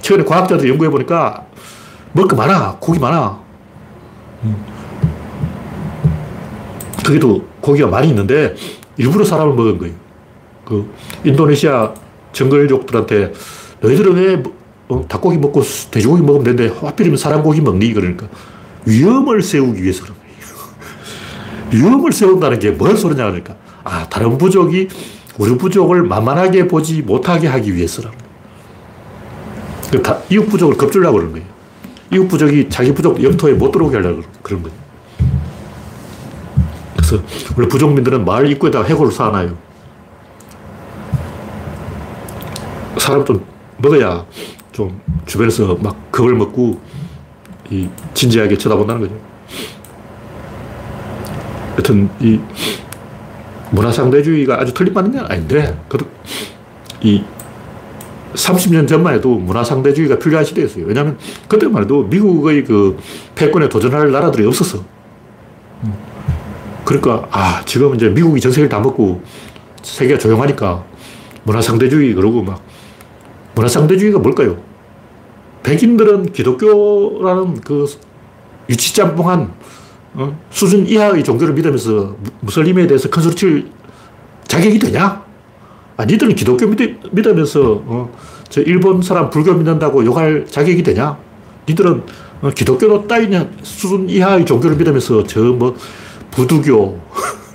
최근에 0.00 0.24
과학자들이 0.24 0.70
연구해 0.70 0.90
보니까 0.90 1.46
먹을 2.12 2.28
거 2.28 2.36
많아. 2.36 2.76
고기 2.80 2.98
많아. 2.98 3.40
거기도 7.04 7.44
고기가 7.60 7.88
많이 7.88 8.08
있는데 8.08 8.54
일부러 8.96 9.24
사람을 9.24 9.54
먹은 9.54 9.78
거예요. 9.78 9.94
그 10.64 10.92
인도네시아 11.24 11.94
정글족들한테 12.32 13.32
너희들은 13.80 14.14
왜 14.14 14.42
어, 14.88 15.06
닭고기 15.08 15.38
먹고 15.38 15.62
돼지고기 15.90 16.22
먹으면 16.22 16.44
되는데 16.44 16.74
하필이면 16.80 17.16
사람 17.16 17.42
고기 17.42 17.60
먹니? 17.60 17.92
그러니까 17.92 18.26
위험을 18.84 19.42
세우기 19.42 19.82
위해서 19.82 20.02
그런 20.02 20.16
거예요. 20.18 20.32
위험을 21.72 22.12
세운다는 22.12 22.58
게뭘 22.58 22.96
소리냐 22.96 23.24
그러니까 23.24 23.56
아 23.84 24.06
다른 24.08 24.36
부족이 24.38 24.88
우리 25.38 25.56
부족을 25.56 26.02
만만하게 26.02 26.68
보지 26.68 27.02
못하게 27.02 27.48
하기 27.48 27.74
위해서라는 27.74 28.16
거예요. 28.18 30.02
그 30.02 30.34
이웃 30.34 30.46
부족을 30.46 30.76
겁주려고 30.76 31.18
그러는 31.18 31.32
거예요. 31.32 31.46
이웃 32.12 32.28
부족이 32.28 32.68
자기 32.68 32.92
부족 32.92 33.22
영토에 33.22 33.54
못 33.54 33.70
들어오게 33.72 33.96
하려고 33.96 34.22
그런 34.42 34.62
거예요. 34.62 34.76
그래서 36.96 37.22
원래 37.56 37.68
부족민들은 37.68 38.24
마을 38.24 38.50
입구에다 38.50 38.82
해골을 38.82 39.12
쌓아놔요. 39.12 39.56
사람 42.98 43.24
좀 43.24 43.44
먹어야 43.78 44.24
좀 44.70 45.00
주변에서 45.26 45.74
막 45.76 46.12
겁을 46.12 46.34
먹고 46.34 46.80
이 47.70 47.88
진지하게 48.14 48.56
쳐다본다는 48.56 49.02
거죠. 49.02 49.20
여튼 51.78 52.08
이 52.20 52.38
문화상대주의가 53.72 54.60
아주 54.60 54.72
틀림받는 54.72 55.12
건 55.12 55.30
아닌데, 55.30 55.76
이 57.02 57.22
30년 58.34 58.88
전만 58.88 59.14
해도 59.14 59.34
문화상대주의가 59.36 60.18
필요한 60.18 60.44
시대였어요. 60.44 60.86
왜냐하면 60.86 61.18
그때만 61.48 61.82
해도 61.82 62.04
미국의 62.04 62.64
그 62.64 62.98
패권에 63.34 63.68
도전할 63.68 64.10
나라들이 64.10 64.46
없었어. 64.46 64.82
그러니까, 66.84 67.28
아, 67.30 67.62
지금 67.64 67.94
이제 67.94 68.08
미국이 68.08 68.40
전 68.40 68.52
세계를 68.52 68.68
다 68.68 68.80
먹고 68.80 69.22
세계가 69.82 70.18
조용하니까 70.18 70.84
문화상대주의 71.44 72.14
그러고 72.14 72.42
막 72.42 72.62
문화상대주의가 73.54 74.18
뭘까요? 74.18 74.56
백인들은 75.62 76.32
기독교라는 76.32 77.60
그 77.60 77.86
유치짬뽕한 78.68 79.52
어? 80.14 80.38
수준 80.50 80.86
이하의 80.86 81.24
종교를 81.24 81.54
믿으면서 81.54 82.16
무슬림에 82.40 82.86
대해서 82.86 83.08
칠 83.34 83.70
자격이 84.46 84.78
되냐? 84.78 85.24
아, 85.96 86.04
니들은 86.04 86.34
기독교 86.34 86.66
믿, 86.66 86.98
믿으면서 87.10 87.82
어, 87.86 88.12
저 88.48 88.60
일본 88.60 89.00
사람 89.02 89.30
불교 89.30 89.54
믿는다고 89.54 90.04
욕할 90.04 90.46
자격이 90.46 90.82
되냐? 90.82 91.16
니들은 91.68 92.02
어, 92.42 92.50
기독교로 92.50 93.06
따위냐 93.06 93.48
수준 93.62 94.08
이하의 94.08 94.44
종교를 94.44 94.76
믿으면서 94.76 95.24
저 95.24 95.40
뭐 95.40 95.76
부두교, 96.32 96.98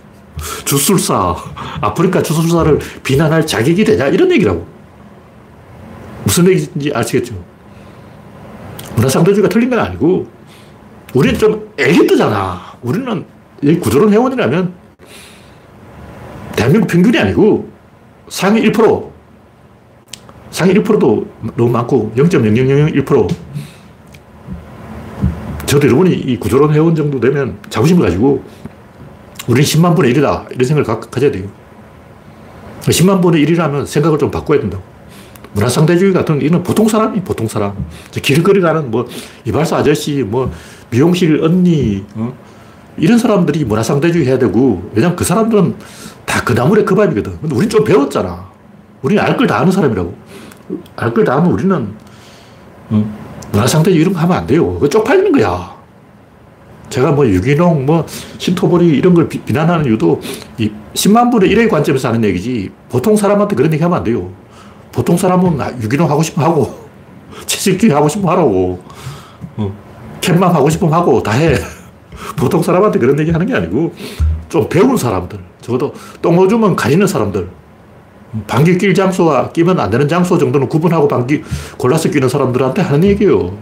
주술사, 0.65 1.35
아프리카 1.81 2.21
주술사를 2.21 2.79
비난할 3.03 3.45
자격이 3.45 3.83
되냐? 3.83 4.07
이런 4.07 4.31
얘기라고. 4.31 4.65
무슨 6.23 6.47
얘기인지 6.47 6.91
아시겠죠? 6.93 7.35
문화상대주의가 8.95 9.49
틀린 9.49 9.69
건 9.69 9.79
아니고, 9.79 10.27
우리는 11.13 11.37
좀 11.39 11.73
엘리트잖아. 11.77 12.77
우리는 12.81 13.25
이 13.61 13.75
구조론 13.75 14.11
회원이라면 14.11 14.73
대한민국 16.55 16.87
평균이 16.87 17.17
아니고 17.17 17.69
상위 18.29 18.69
1%, 18.69 19.09
상위 20.51 20.73
1%도 20.73 21.27
너무 21.55 21.71
많고 21.71 22.11
0.0001%. 22.15 23.35
저도 25.65 25.87
여러분이 25.87 26.13
이 26.15 26.37
구조론 26.37 26.73
회원 26.73 26.95
정도 26.95 27.19
되면 27.19 27.57
자부심을 27.69 28.05
가지고 28.05 28.43
우리는 29.47 29.63
10만 29.63 29.95
분의 29.95 30.13
1이다. 30.13 30.51
이런 30.51 30.65
생각을 30.65 30.83
가, 30.83 30.99
가져야 30.99 31.31
돼요. 31.31 31.47
10만 32.81 33.21
분의 33.21 33.45
1이라면 33.45 33.85
생각을 33.85 34.17
좀 34.17 34.31
바꿔야 34.31 34.59
된다고. 34.59 34.83
문화상대주의 35.53 36.13
같은 36.13 36.41
이는 36.41 36.61
보통 36.63 36.87
사람이 36.87 37.21
보통 37.21 37.47
사람. 37.47 37.73
길거리 38.11 38.61
가는 38.61 38.91
뭐 38.91 39.07
이발사 39.45 39.77
아저씨, 39.77 40.23
뭐 40.23 40.51
미용실 40.89 41.43
언니, 41.43 42.05
어? 42.15 42.33
이런 42.97 43.17
사람들이 43.17 43.65
문화상대주의 43.65 44.25
해야 44.25 44.37
되고, 44.39 44.89
왜냐면 44.93 45.15
그 45.15 45.23
사람들은 45.23 45.75
다 46.25 46.43
그 46.43 46.53
나물의 46.53 46.85
그 46.85 46.95
밥이거든. 46.95 47.39
근데 47.41 47.55
우린 47.55 47.69
좀 47.69 47.83
배웠잖아. 47.83 48.47
우리는 49.01 49.21
알 49.23 49.35
걸 49.37 49.47
다 49.47 49.59
아는 49.59 49.71
사람이라고. 49.71 50.15
알 50.95 51.13
걸다 51.13 51.35
하면 51.37 51.51
우리는, 51.51 51.93
어? 52.89 53.15
문화상대주의 53.51 54.01
이런 54.01 54.13
거 54.13 54.19
하면 54.21 54.37
안 54.37 54.47
돼요. 54.47 54.77
그 54.79 54.89
쪽팔리는 54.89 55.31
거야. 55.33 55.75
제가 56.89 57.11
뭐 57.11 57.27
유기농, 57.27 57.85
뭐 57.85 58.05
신토보리 58.37 58.87
이런 58.87 59.13
걸 59.13 59.27
비, 59.27 59.41
난하는 59.51 59.85
이유도 59.85 60.21
이 60.57 60.71
10만 60.93 61.29
분의 61.31 61.49
1의 61.53 61.69
관점에서 61.69 62.07
하는 62.09 62.23
얘기지 62.23 62.71
보통 62.89 63.15
사람한테 63.17 63.55
그런 63.55 63.73
얘기 63.73 63.83
하면 63.83 63.97
안 63.97 64.03
돼요. 64.05 64.29
보통 64.93 65.17
사람은 65.17 65.81
유기농 65.83 66.09
하고 66.09 66.23
싶으면 66.23 66.49
하고 66.49 66.87
채식주의 67.45 67.91
하고 67.91 68.07
싶으면 68.07 68.31
하라고. 68.31 68.81
어. 69.57 69.73
캔맘 70.21 70.53
하고 70.53 70.69
싶으면 70.69 70.93
하고 70.93 71.21
다 71.21 71.31
해. 71.31 71.55
보통 72.35 72.61
사람한테 72.61 72.99
그런 72.99 73.19
얘기 73.19 73.31
하는 73.31 73.45
게 73.45 73.53
아니고 73.53 73.93
좀 74.49 74.67
배운 74.69 74.95
사람들. 74.97 75.39
적어도 75.61 75.93
똥오줌은 76.21 76.75
가리는 76.75 77.05
사람들. 77.05 77.49
방귀 78.45 78.77
낄 78.77 78.93
장소와 78.93 79.51
끼면 79.51 79.79
안 79.79 79.89
되는 79.89 80.07
장소 80.07 80.37
정도는 80.37 80.67
구분하고 80.67 81.07
방귀 81.07 81.43
골라서 81.77 82.09
끼는 82.09 82.29
사람들한테 82.29 82.81
하는 82.81 83.03
얘기예요. 83.05 83.57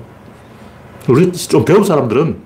우리 1.08 1.32
좀 1.32 1.64
배운 1.64 1.84
사람들은 1.84 2.42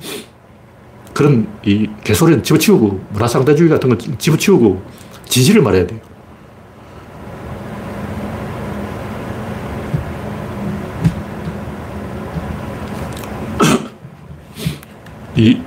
그런 1.13 1.47
이 1.65 1.87
개소리는 2.03 2.43
집어치우고 2.43 2.99
문화상대주의 3.11 3.69
같은 3.69 3.89
건 3.89 4.17
집어치우고 4.17 4.81
진실을 5.25 5.61
말해야 5.61 5.87
돼요. 5.87 5.99
이 15.39 15.61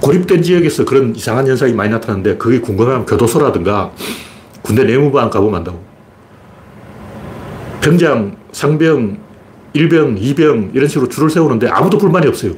고립된 0.00 0.42
지역에서 0.42 0.84
그런 0.84 1.14
이상한 1.14 1.46
현상이 1.46 1.72
많이 1.72 1.90
나타나는데 1.90 2.36
그게 2.38 2.60
궁금하면 2.60 3.06
교도소라든가 3.06 3.92
군대 4.62 4.82
내무반 4.84 5.30
가보면 5.30 5.58
안다고. 5.58 5.80
병장, 7.80 8.36
상병, 8.50 9.18
일병, 9.74 10.16
이병 10.18 10.72
이런 10.74 10.88
식으로 10.88 11.08
줄을 11.08 11.30
세우는데 11.30 11.68
아무도 11.68 11.98
불만이 11.98 12.26
없어요. 12.26 12.52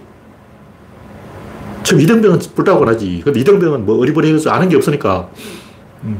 처음 1.82 2.00
이등병은 2.00 2.38
불타고 2.54 2.84
나지. 2.86 3.20
근데 3.22 3.40
이등병은 3.40 3.84
뭐 3.84 3.98
어리버리해서 4.00 4.50
아는 4.50 4.68
게 4.70 4.76
없으니까 4.76 5.28
음. 6.04 6.18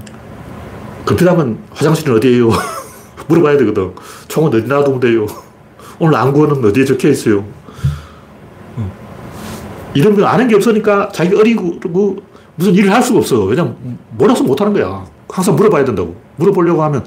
급히하면 1.07 1.59
화장실은 1.73 2.17
어디에요? 2.17 2.51
물어봐야 3.29 3.57
되거든. 3.59 3.93
총은 4.29 4.49
어디 4.53 4.67
놔두면 4.67 5.01
돼요? 5.01 5.27
오늘 5.99 6.17
안구는 6.17 6.65
어디에 6.65 6.85
적혀 6.85 7.09
있어요? 7.09 7.47
이런 9.95 10.17
거 10.17 10.25
아는 10.27 10.49
게 10.49 10.55
없으니까 10.55 11.09
자기 11.13 11.35
어리고 11.35 11.79
무슨 12.57 12.75
일을 12.75 12.93
할 12.93 13.03
수가 13.03 13.19
없어. 13.21 13.45
왜냐면 13.45 13.99
몰라서 14.17 14.45
못 14.45 14.61
하는 14.61 14.73
거야. 14.73 15.05
항상 15.29 15.57
물어봐야 15.57 15.85
된다고. 15.85 16.15
물어보려고 16.37 16.83
하면 16.85 17.05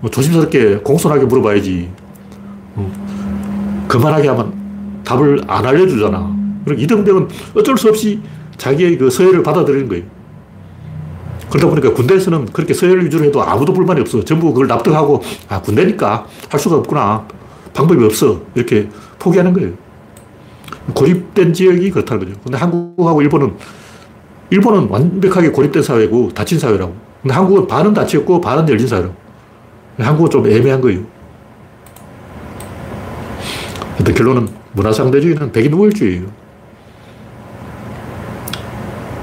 뭐 0.00 0.10
조심스럽게 0.10 0.78
공손하게 0.78 1.24
물어봐야지. 1.24 1.88
어. 2.76 3.86
그만하게 3.88 4.28
하면 4.28 4.52
답을 5.04 5.42
안 5.46 5.64
알려주잖아. 5.64 6.36
그리고 6.64 6.82
이등병은 6.82 7.28
어쩔 7.56 7.78
수 7.78 7.88
없이 7.88 8.20
자기의 8.56 8.98
그 8.98 9.08
서열을 9.10 9.42
받아들이는 9.42 9.88
거예요. 9.88 10.04
그러다 11.50 11.68
보니까 11.68 11.92
군대에서는 11.92 12.46
그렇게 12.46 12.74
서열 12.74 13.04
위주로 13.04 13.24
해도 13.24 13.42
아무도 13.42 13.72
불만이 13.72 14.00
없어. 14.00 14.24
전부 14.24 14.52
그걸 14.52 14.66
납득하고, 14.66 15.22
아, 15.48 15.60
군대니까 15.60 16.26
할 16.48 16.60
수가 16.60 16.76
없구나. 16.76 17.24
방법이 17.72 18.04
없어. 18.04 18.40
이렇게 18.56 18.88
포기하는 19.20 19.52
거예요. 19.52 19.72
고립된 20.94 21.52
지역이 21.52 21.90
그렇다는 21.90 22.24
거죠. 22.24 22.40
근데 22.42 22.58
한국하고 22.58 23.22
일본은, 23.22 23.56
일본은 24.50 24.88
완벽하게 24.88 25.50
고립된 25.50 25.82
사회고 25.82 26.30
닫힌 26.32 26.58
사회라고. 26.58 26.94
근데 27.22 27.34
한국은 27.34 27.66
반은 27.66 27.92
닫혔고 27.94 28.40
반은 28.40 28.68
열린 28.68 28.86
사회라고. 28.86 29.14
한국은 29.98 30.30
좀 30.30 30.46
애매한 30.46 30.80
거예요. 30.80 31.00
근데 33.96 34.12
결론은 34.12 34.48
문화상대주의는 34.72 35.52
백인 35.52 35.72
우월주의예요. 35.72 36.26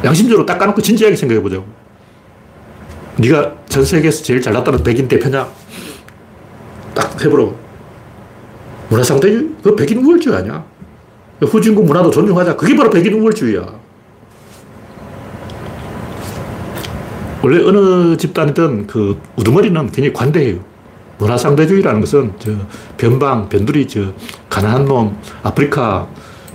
양심적으로 0.04 0.46
딱 0.46 0.58
까놓고 0.58 0.82
진지하게 0.82 1.16
생각해보자고. 1.16 1.66
네가 3.18 3.56
전 3.68 3.86
세계에서 3.86 4.24
제일 4.24 4.42
잘났다는 4.42 4.84
백인 4.84 5.08
대표냐? 5.08 5.48
딱 6.94 7.24
해보라고. 7.24 7.58
문화상대주의? 8.90 9.50
그 9.64 9.76
백인 9.76 10.04
우월주의 10.04 10.36
아니야. 10.36 10.73
후진국 11.46 11.86
문화도 11.86 12.12
존중하자. 12.12 12.56
그게 12.56 12.76
바로 12.76 12.90
백인 12.90 13.14
우월주의야. 13.14 13.84
원래 17.44 17.62
어느 17.62 18.16
집단이든 18.16 18.88
그 18.88 19.20
우두머리는 19.36 19.92
굉장히 19.92 20.14
관대해요. 20.14 20.60
문화상대주의라는 21.18 22.00
것은 22.00 22.34
저 22.40 22.52
변방, 22.98 23.50
변두리, 23.50 23.88
저 23.88 24.14
가난한 24.50 24.86
놈, 24.86 25.18
아프리카 25.44 26.08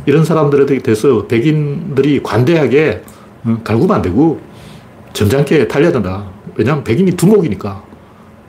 이런 0.06 0.24
사람들에 0.24 0.78
대해서 0.78 1.26
백인들이 1.26 2.22
관대하게 2.22 3.02
어, 3.44 3.60
갈구면 3.62 3.96
안 3.96 4.02
되고 4.02 4.40
점잖게 5.12 5.68
달려야 5.68 5.92
된다. 5.92 6.24
왜냐하면 6.56 6.84
백인이 6.84 7.12
두목이니까. 7.12 7.84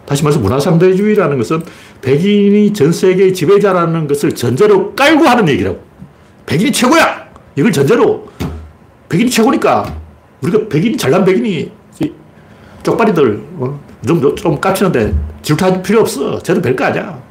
다시 0.05 0.23
말해서 0.23 0.39
문화상대주의라는 0.39 1.37
것은 1.37 1.61
백인이 2.01 2.73
전 2.73 2.91
세계의 2.91 3.33
지배자라는 3.33 4.07
것을 4.07 4.33
전제로 4.33 4.95
깔고 4.95 5.25
하는 5.25 5.47
얘기라고. 5.49 5.88
백인이 6.49 6.71
최고야! 6.71 7.29
이걸 7.55 7.71
전제로. 7.71 8.27
백인이 9.07 9.29
최고니까. 9.29 9.95
우리가 10.41 10.67
백인이, 10.67 10.97
잘난 10.97 11.23
백인이, 11.23 11.71
쪽발이들, 12.81 13.43
어? 13.57 13.79
좀, 14.07 14.35
좀 14.35 14.59
깝치는데 14.59 15.13
질투할 15.43 15.83
필요 15.83 16.01
없어. 16.01 16.39
쟤들 16.39 16.61
별거 16.61 16.85
아니야. 16.85 17.21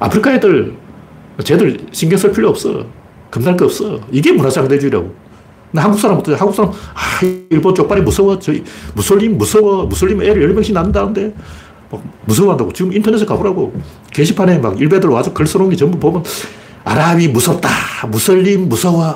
아프리카 0.00 0.32
애들, 0.34 0.74
쟤들 1.44 1.78
신경 1.92 2.18
쓸 2.18 2.32
필요 2.32 2.48
없어. 2.48 2.84
겁날 3.30 3.56
거 3.56 3.66
없어. 3.66 4.00
이게 4.10 4.32
문화상대주의라고. 4.32 5.14
근데 5.70 5.82
한국 5.82 5.98
사람 5.98 6.18
어떠 6.18 6.34
한국 6.34 6.54
사람, 6.54 6.72
아, 6.72 7.24
일본 7.50 7.72
쪽발이 7.72 8.02
무서워. 8.02 8.36
저희, 8.40 8.64
무슬림 8.94 9.38
무서워. 9.38 9.86
무슬림 9.86 10.20
애를 10.20 10.42
열 10.42 10.54
명씩 10.54 10.74
낳는다는데, 10.74 11.32
무서워한다고. 12.24 12.72
지금 12.72 12.92
인터넷에 12.92 13.24
가보라고. 13.26 13.72
게시판에 14.12 14.58
막 14.58 14.80
일베들 14.80 15.08
와서 15.08 15.32
글 15.32 15.46
써놓은 15.46 15.70
게 15.70 15.76
전부 15.76 15.98
보면 16.00 16.24
아랍이 16.84 17.28
무섭다. 17.28 17.68
무슬림 18.08 18.68
무서워. 18.68 19.14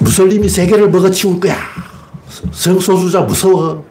무슬림이 0.00 0.48
세계를 0.48 0.90
먹어치울 0.90 1.40
거야. 1.40 1.56
성소수자 2.52 3.22
무서워. 3.22 3.84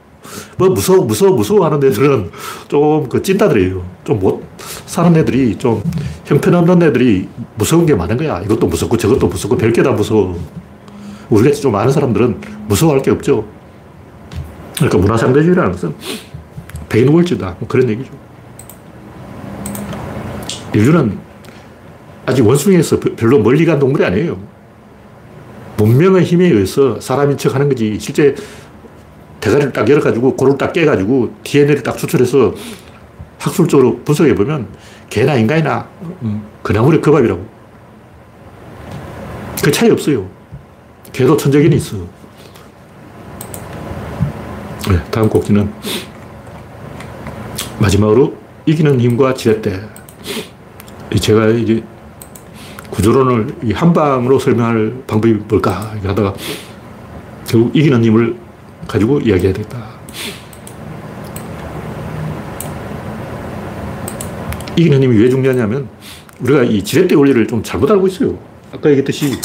뭐 0.58 0.70
무서워, 0.70 1.04
무서워, 1.06 1.36
무서워 1.36 1.66
하는 1.66 1.78
애들은 1.84 2.32
좀 2.68 3.08
그 3.10 3.22
찐따들이에요. 3.22 3.84
좀 4.04 4.20
못 4.20 4.44
사는 4.86 5.16
애들이 5.16 5.58
좀 5.58 5.84
형편없는 6.26 6.82
애들이 6.84 7.28
무서운 7.56 7.86
게 7.86 7.94
많은 7.94 8.18
거야. 8.18 8.42
이것도 8.42 8.68
무섭고 8.68 8.98
저것도 8.98 9.28
무섭고 9.28 9.58
별게 9.58 9.84
다 9.84 9.92
무서워. 9.92 10.40
우리같이 11.30 11.62
좀 11.62 11.76
아는 11.76 11.92
사람들은 11.92 12.42
무서워할 12.68 13.02
게 13.02 13.12
없죠. 13.12 13.46
그러니까 14.76 14.98
문화상대주의라는 14.98 15.72
것은 15.72 15.96
백인 16.90 17.10
우울증다. 17.10 17.56
뭐 17.60 17.68
그런 17.68 17.90
얘기죠. 17.90 18.12
인류는 20.76 21.18
아직 22.26 22.46
원숭이에서 22.46 23.00
별로 23.00 23.40
멀리 23.40 23.66
간 23.66 23.80
동물이 23.80 24.04
아니에요. 24.04 24.38
문명의 25.78 26.24
힘에 26.24 26.46
의해서 26.46 27.00
사람인 27.00 27.38
척 27.38 27.56
하는 27.56 27.70
거지. 27.70 27.98
실제 28.00 28.36
대가리를 29.40 29.72
딱 29.74 29.88
열어가지고 29.88 30.36
고를 30.36 30.58
딱 30.58 30.74
깨가지고 30.74 31.34
DNA를 31.44 31.84
딱 31.84 31.98
추출해서 31.98 32.54
학술적으로 33.40 34.00
분석해보면 34.04 34.68
개나 35.10 35.36
인간이나 35.36 35.88
그나물의 36.64 37.02
그 37.02 37.12
밥이라고. 37.12 37.46
그 39.64 39.72
차이 39.72 39.90
없어요. 39.90 40.28
개도 41.14 41.38
천적인이 41.38 41.76
있어. 41.76 41.98
네, 44.90 45.04
다음 45.12 45.30
곡지는 45.30 45.72
마지막으로 47.80 48.36
이기는 48.66 49.00
힘과 49.00 49.34
지렛대. 49.34 49.95
제가 51.20 51.48
이제 51.50 51.84
구조론을 52.92 53.74
한 53.74 53.94
방으로 53.94 54.40
설명할 54.40 54.94
방법이 55.08 55.34
뭘까 55.34 55.94
하다가 56.04 56.34
결국 57.48 57.76
이기는 57.76 58.04
힘을 58.04 58.36
가지고 58.88 59.20
이야기해야 59.20 59.54
되겠다. 59.54 59.96
이기는 64.78 65.02
힘이 65.02 65.18
왜 65.18 65.30
중요하냐면 65.30 65.88
우리가 66.42 66.64
이 66.64 66.84
지렛대 66.84 67.16
원리를 67.16 67.48
좀 67.48 67.64
잘못 67.64 67.90
알고 67.90 68.08
있어요. 68.08 68.38
아까 68.72 68.90
얘기했듯이 68.90 69.40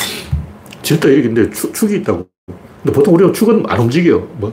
지렛대 0.82 1.12
얘기인데 1.16 1.50
축이 1.50 1.96
있다고. 1.98 2.26
근데 2.82 2.92
보통 2.92 3.14
우리가 3.14 3.32
축은 3.32 3.64
안 3.68 3.80
움직여. 3.80 4.26
뭐 4.38 4.52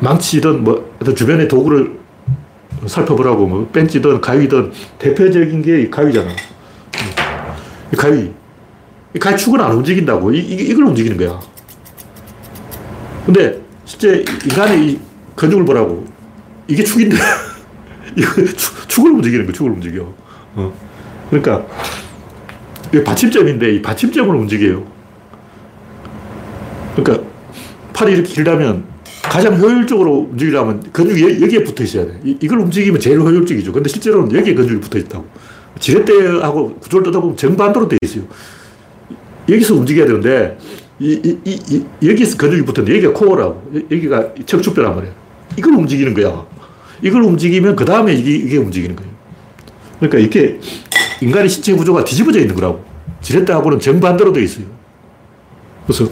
망치든 0.00 0.62
뭐 0.62 0.94
주변의 1.16 1.48
도구를 1.48 1.98
살펴보라고 2.86 3.46
뭐 3.46 3.68
벤치든 3.72 4.20
가위든 4.20 4.72
대표적인 4.98 5.62
게 5.62 5.82
이 5.82 5.90
가위잖아. 5.90 6.30
이 7.92 7.96
가위. 7.96 8.32
이 9.14 9.18
가위 9.18 9.36
축은 9.36 9.60
안 9.60 9.72
움직인다고. 9.72 10.32
이, 10.32 10.38
이, 10.38 10.54
이걸 10.68 10.86
움직이는 10.86 11.16
거야. 11.16 11.40
근데 13.24 13.60
실제 13.84 14.24
인간의 14.44 14.86
이 14.86 15.00
근육을 15.34 15.64
보라고. 15.64 16.06
이게 16.68 16.82
축인데. 16.84 17.16
이거 18.16 18.44
축, 18.88 19.06
을 19.06 19.12
움직이는 19.12 19.46
거, 19.46 19.52
축을 19.52 19.70
움직여. 19.70 20.12
어. 20.54 20.72
그러니까, 21.28 21.66
이 22.94 23.02
받침점인데, 23.02 23.74
이 23.74 23.82
받침점을 23.82 24.34
움직여요. 24.34 24.86
그러니까, 26.94 27.26
팔이 27.92 28.12
이렇게 28.12 28.32
길다면, 28.32 28.84
가장 29.30 29.58
효율적으로 29.58 30.28
움직이려면 30.30 30.82
근육이 30.92 31.42
여기에 31.42 31.64
붙어 31.64 31.84
있어야 31.84 32.06
돼. 32.06 32.20
이, 32.24 32.46
걸 32.46 32.60
움직이면 32.60 33.00
제일 33.00 33.20
효율적이죠. 33.20 33.72
근데 33.72 33.88
실제로는 33.88 34.34
여기에 34.34 34.54
근육이 34.54 34.80
붙어 34.80 34.98
있다고. 34.98 35.26
지렛대하고 35.78 36.76
구조를 36.76 37.04
뜯어보면 37.04 37.36
정반대로 37.36 37.88
돼 37.88 37.98
있어요. 38.02 38.24
여기서 39.48 39.74
움직여야 39.74 40.06
되는데, 40.06 40.58
이, 40.98 41.38
이, 41.44 41.60
이, 41.70 42.08
여기서 42.08 42.36
근육이 42.36 42.62
붙었는데 42.62 42.96
여기가 42.96 43.12
코어라고. 43.12 43.72
여기가 43.90 44.34
척추뼈란 44.46 44.94
말이야. 44.96 45.12
이걸 45.58 45.74
움직이는 45.74 46.14
거야. 46.14 46.46
이걸 47.02 47.22
움직이면 47.22 47.76
그 47.76 47.84
다음에 47.84 48.14
이게, 48.14 48.34
이게 48.36 48.56
움직이는 48.56 48.96
거예요. 48.96 49.12
그러니까 49.98 50.18
이렇게 50.18 50.60
인간의 51.20 51.48
신체 51.48 51.74
구조가 51.74 52.04
뒤집어져 52.04 52.40
있는 52.40 52.54
거라고. 52.54 52.84
지렛대하고는 53.20 53.80
정반대로 53.80 54.32
되어 54.32 54.42
있어요. 54.42 54.66
그래서 55.86 56.08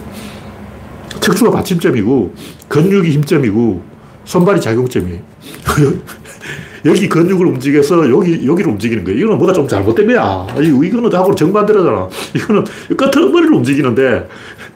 척추가 1.25 1.51
받침점이고 1.51 2.35
근육이 2.69 3.11
힘점이고 3.13 3.83
손발이 4.27 4.61
작용점이에요. 4.61 5.21
여기 6.85 7.09
근육을 7.09 7.47
움직여서 7.47 8.11
여기, 8.11 8.47
여기를 8.47 8.71
움직이는 8.73 9.05
거예요. 9.05 9.19
이거는 9.19 9.39
뭐가 9.39 9.55
좀 9.55 9.67
잘못된 9.67 10.07
거야. 10.07 10.47
이거는 10.61 11.15
하고 11.15 11.35
정반대로잖아. 11.35 12.11
이거는 12.35 12.65
끝머리를 12.95 13.55
움직이는데 13.55 14.29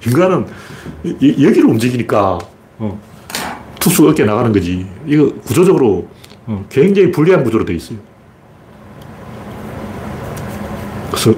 인간은 0.07 0.47
여기를 1.05 1.67
움직이니까 1.67 2.39
어, 2.79 3.01
툭수 3.79 4.09
어깨 4.09 4.25
나가는 4.25 4.51
거지. 4.51 4.87
이거 5.07 5.31
구조적으로 5.45 6.09
어, 6.47 6.65
굉장히 6.71 7.11
불리한 7.11 7.45
구조로 7.45 7.67
되어 7.67 7.77
있어요. 7.77 7.99
그래서 11.11 11.35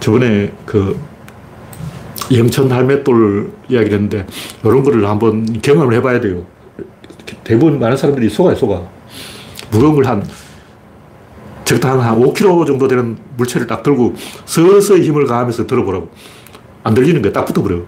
저번에 0.00 0.52
그 0.64 0.98
영천 2.32 2.70
할매돌 2.70 3.52
이야기를 3.68 3.94
했는데 3.94 4.26
이런 4.64 4.82
거를 4.82 5.08
한번 5.08 5.60
경험을 5.60 5.94
해봐야 5.96 6.20
돼요. 6.20 6.44
대부분 7.44 7.78
많은 7.78 7.96
사람들이 7.96 8.28
속아요, 8.28 8.54
속아. 8.54 8.82
무거운 9.70 9.94
걸 9.94 10.06
한, 10.06 10.26
적당 11.64 12.00
한 12.00 12.20
5kg 12.20 12.66
정도 12.66 12.88
되는 12.88 13.16
물체를 13.36 13.66
딱 13.66 13.82
들고 13.82 14.14
서서히 14.44 15.02
힘을 15.02 15.26
가하면서 15.26 15.66
들어보라고. 15.66 16.10
안 16.84 16.94
들리는 16.94 17.20
거야. 17.20 17.32
딱 17.32 17.44
붙어버려. 17.44 17.80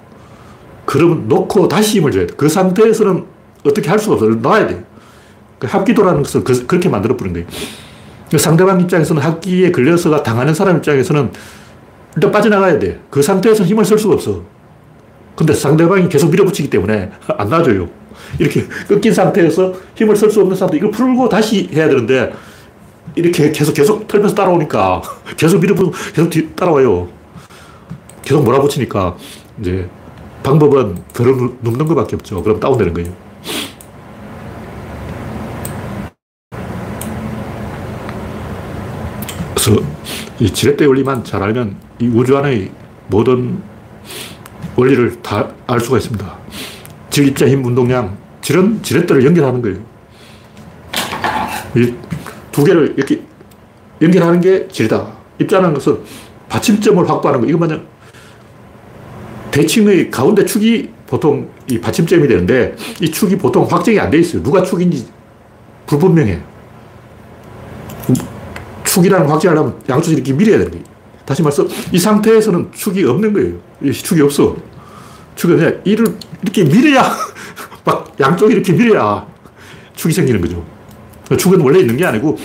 그러면 0.84 1.28
놓고 1.28 1.68
다시 1.68 1.98
힘을 1.98 2.10
줘야 2.10 2.26
돼. 2.26 2.34
그 2.36 2.48
상태에서는 2.48 3.24
어떻게 3.64 3.88
할 3.88 3.98
수가 3.98 4.14
없어. 4.14 4.26
놔야 4.26 4.66
돼. 4.66 4.84
그 5.58 5.66
합기도라는 5.66 6.22
것을 6.22 6.42
그, 6.42 6.66
렇게 6.68 6.88
만들어버린 6.88 7.32
거예요. 7.32 7.46
그 8.30 8.38
상대방 8.38 8.80
입장에서는 8.80 9.22
합기에 9.22 9.70
걸려서가 9.70 10.22
당하는 10.22 10.54
사람 10.54 10.76
입장에서는 10.78 11.30
일단 12.18 12.32
빠져나가야 12.32 12.80
돼. 12.80 12.98
그 13.10 13.22
상태에서 13.22 13.62
힘을 13.62 13.84
쓸 13.84 13.96
수가 13.96 14.14
없어. 14.14 14.42
근데 15.36 15.54
상대방이 15.54 16.08
계속 16.08 16.30
밀어붙이기 16.30 16.68
때문에 16.68 17.12
안 17.38 17.48
놔줘요. 17.48 17.88
이렇게 18.40 18.66
꺾인 18.88 19.14
상태에서 19.14 19.72
힘을 19.94 20.16
쓸 20.16 20.28
수 20.28 20.40
없는 20.40 20.56
사람도 20.56 20.76
이걸 20.76 20.90
풀고 20.90 21.28
다시 21.28 21.68
해야 21.72 21.88
되는데 21.88 22.32
이렇게 23.14 23.52
계속 23.52 23.72
계속 23.72 24.08
털면서 24.08 24.34
따라오니까 24.34 25.00
계속 25.38 25.60
밀어붙고 25.60 25.92
계속 26.12 26.28
뒤, 26.28 26.48
따라와요. 26.56 27.08
계속 28.22 28.42
몰아붙이니까 28.42 29.16
이제 29.60 29.88
방법은 30.42 30.96
들어 31.12 31.36
눕는 31.62 31.86
것밖에 31.86 32.16
없죠. 32.16 32.42
그럼 32.42 32.58
다운되는 32.58 32.94
거예요. 32.94 33.12
그래서 39.54 39.80
이 40.40 40.50
지렛대 40.52 40.84
원리만 40.86 41.24
잘 41.24 41.42
알면 41.42 41.76
이 42.00 42.06
우주 42.08 42.36
안의 42.36 42.70
모든 43.08 43.60
원리를 44.76 45.22
다 45.22 45.50
알 45.66 45.80
수가 45.80 45.98
있습니다. 45.98 46.38
질, 47.10 47.28
입자, 47.28 47.46
힘, 47.46 47.64
운동량. 47.64 48.16
질은 48.40 48.82
지렛대를 48.82 49.24
연결하는 49.24 49.60
거예요. 49.62 49.78
이 51.76 51.94
두 52.52 52.64
개를 52.64 52.94
이렇게 52.96 53.20
연결하는 54.02 54.40
게 54.40 54.66
질이다. 54.68 55.06
입자라는 55.38 55.74
것은 55.74 55.98
받침점을 56.48 57.08
확보하는 57.08 57.46
거. 57.46 57.56
뭐냐. 57.56 57.80
대칭의 59.52 60.10
가운데 60.10 60.44
축이 60.44 60.88
보통 61.06 61.48
이 61.70 61.78
받침점이 61.80 62.26
되는데 62.26 62.74
이 63.00 63.10
축이 63.10 63.36
보통 63.38 63.64
확정이 63.64 64.00
안 64.00 64.10
돼 64.10 64.18
있어요. 64.18 64.42
누가 64.42 64.62
축인지 64.62 65.06
불분명해. 65.86 66.40
축이라는 68.98 69.28
확정하려면 69.28 69.74
양쪽이 69.88 70.16
이렇게 70.16 70.32
밀어야 70.32 70.58
되는 70.58 70.70
거예요. 70.70 70.84
다시 71.24 71.42
말해서 71.42 71.66
이 71.92 71.98
상태에서는 71.98 72.72
축이 72.72 73.04
없는 73.04 73.32
거예요. 73.32 73.54
이 73.82 73.92
축이 73.92 74.20
없어. 74.22 74.56
축이 75.36 75.54
그냥 75.54 75.80
이를 75.84 76.06
이렇게 76.42 76.64
밀어야 76.64 77.04
막 77.84 78.14
양쪽이 78.18 78.54
이렇게 78.54 78.72
밀어야 78.72 79.26
축이 79.94 80.12
생기는 80.12 80.40
거죠. 80.40 80.64
축은 81.36 81.60
원래 81.60 81.80
있는 81.80 81.96
게 81.96 82.06
아니고 82.06 82.38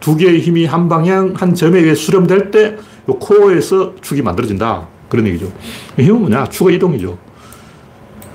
두 0.00 0.16
개의 0.16 0.40
힘이 0.40 0.64
한 0.64 0.88
방향, 0.88 1.34
한 1.36 1.54
점에 1.54 1.80
의해 1.80 1.94
수렴될 1.94 2.50
때 2.50 2.76
코어에서 3.06 3.94
축이 4.00 4.22
만들어진다. 4.22 4.86
그런 5.08 5.26
얘기죠. 5.26 5.50
힘은 5.98 6.20
뭐냐? 6.20 6.46
축의 6.48 6.76
이동이죠. 6.76 7.18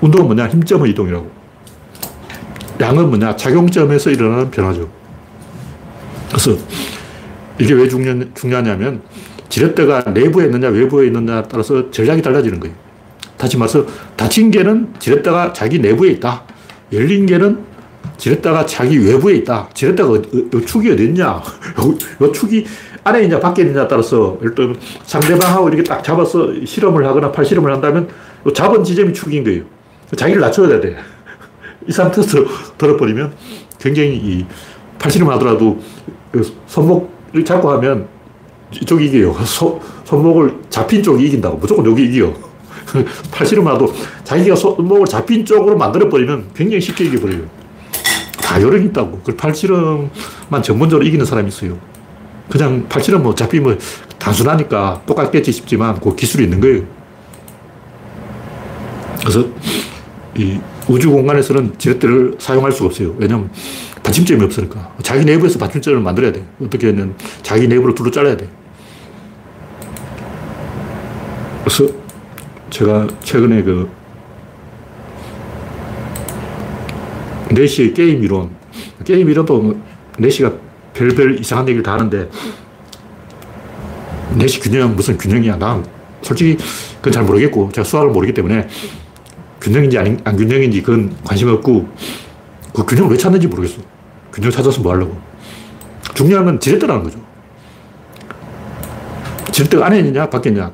운동은 0.00 0.26
뭐냐? 0.26 0.48
힘점의 0.48 0.90
이동이라고. 0.90 1.30
양은 2.80 3.08
뭐냐? 3.08 3.36
작용점에서 3.36 4.10
일어나는 4.10 4.50
변화죠. 4.50 4.88
그래서 6.28 6.56
이게 7.58 7.74
왜 7.74 7.88
중요, 7.88 8.32
중요하냐면 8.34 9.02
지렛대가 9.48 10.10
내부에 10.12 10.46
있느냐 10.46 10.68
외부에 10.68 11.06
있느냐에 11.06 11.44
따라서 11.48 11.90
전략이 11.90 12.22
달라지는 12.22 12.60
거예요. 12.60 12.74
다시 13.36 13.56
말해서 13.56 13.86
닫힌 14.16 14.50
개는 14.50 14.94
지렛대가 14.98 15.52
자기 15.52 15.78
내부에 15.78 16.10
있다. 16.12 16.42
열린 16.92 17.26
개는 17.26 17.58
지렛대가 18.16 18.66
자기 18.66 18.98
외부에 18.98 19.36
있다. 19.36 19.68
지렛대가 19.74 20.08
어, 20.08 20.14
어, 20.14 20.60
축이 20.64 20.90
어디 20.90 21.04
있냐? 21.04 21.26
요, 21.80 21.98
요 22.20 22.32
축이 22.32 22.64
안에 23.04 23.24
있냐, 23.24 23.38
밖에 23.38 23.62
있느냐에 23.62 23.86
따라서, 23.86 24.38
들면 24.40 24.78
상대방하고 25.04 25.68
이렇게 25.68 25.82
딱 25.82 26.02
잡아서 26.02 26.48
실험을 26.64 27.04
하거나 27.06 27.30
팔실험을 27.30 27.70
한다면, 27.70 28.08
잡은 28.54 28.82
지점이 28.82 29.12
축인 29.12 29.44
거예요. 29.44 29.64
자기를 30.16 30.40
낮춰야 30.40 30.80
돼. 30.80 30.96
이 31.86 31.92
상태에서 31.92 32.38
들어버리면 32.78 33.34
굉장히 33.78 34.16
이 34.16 34.46
팔씨름 34.98 35.28
하더라도 35.30 35.78
그 36.32 36.42
손목 36.66 37.13
을 37.34 37.44
잡고 37.44 37.70
하면 37.72 38.06
이쪽이 38.70 39.06
이겨요. 39.06 39.34
소, 39.44 39.80
손목을 40.04 40.54
잡힌 40.70 41.02
쪽이 41.02 41.26
이긴다고. 41.26 41.56
무조건 41.58 41.84
여기 41.86 42.04
이겨. 42.04 42.32
팔씨름 43.32 43.66
하도 43.66 43.92
자기가 44.22 44.54
손목을 44.54 45.06
잡힌 45.06 45.44
쪽으로 45.44 45.76
만들어버리면 45.76 46.50
굉장히 46.54 46.80
쉽게 46.80 47.04
이겨버려요. 47.04 47.42
다 48.38 48.60
요령이 48.60 48.86
있다고. 48.86 49.20
그 49.24 49.34
팔씨름만 49.34 50.62
전문적으로 50.62 51.06
이기는 51.06 51.24
사람이 51.24 51.48
있어요. 51.48 51.76
그냥 52.48 52.86
팔씨름 52.88 53.22
뭐 53.22 53.34
잡히면 53.34 53.80
단순하니까 54.18 55.02
똑같겠지 55.06 55.50
싶지만 55.50 55.98
그 56.00 56.14
기술이 56.14 56.44
있는 56.44 56.60
거예요. 56.60 56.82
그래서 59.20 59.46
이 60.36 60.60
우주 60.86 61.10
공간에서는 61.10 61.78
지렛대를 61.78 62.36
사용할 62.38 62.70
수가 62.70 62.86
없어요. 62.86 63.14
왜냐하면 63.16 63.50
받침점이 64.04 64.44
없으니까. 64.44 64.94
자기 65.02 65.24
내부에서 65.24 65.58
받침점을 65.58 65.98
만들어야 66.00 66.30
돼. 66.30 66.44
어떻게는 66.62 67.14
자기 67.42 67.66
내부를 67.66 67.94
둘러 67.94 68.10
잘라야 68.10 68.36
돼. 68.36 68.48
그래서 71.64 71.92
제가 72.70 73.08
최근에 73.24 73.62
그 73.62 73.90
4시의 77.48 77.94
게임 77.94 78.22
이론, 78.22 78.50
게임 79.04 79.28
이론도 79.28 79.80
4시가 80.16 80.58
별별 80.92 81.40
이상한 81.40 81.66
얘기를 81.68 81.82
다 81.82 81.94
하는데 81.94 82.28
4시 84.36 84.62
균형 84.62 84.94
무슨 84.94 85.16
균형이야. 85.16 85.56
난 85.56 85.84
솔직히 86.22 86.56
그건 86.96 87.12
잘 87.12 87.24
모르겠고 87.24 87.70
제가 87.72 87.84
수학을 87.84 88.10
모르기 88.10 88.34
때문에 88.34 88.68
균형인지 89.60 89.98
안, 89.98 90.20
안 90.24 90.36
균형인지 90.36 90.82
그건 90.82 91.16
관심 91.24 91.48
없고 91.48 91.88
그 92.74 92.84
균형을 92.84 93.12
왜 93.12 93.16
찾는지 93.16 93.46
모르겠어. 93.46 93.93
균형 94.34 94.50
찾아서 94.50 94.80
뭐 94.82 94.92
하려고. 94.92 95.16
중요한 96.14 96.44
건 96.44 96.60
지렛대라는 96.60 97.04
거죠. 97.04 97.18
지렛대가 99.52 99.86
안에 99.86 100.00
있느냐, 100.00 100.28
밖에 100.28 100.50
있느냐. 100.50 100.72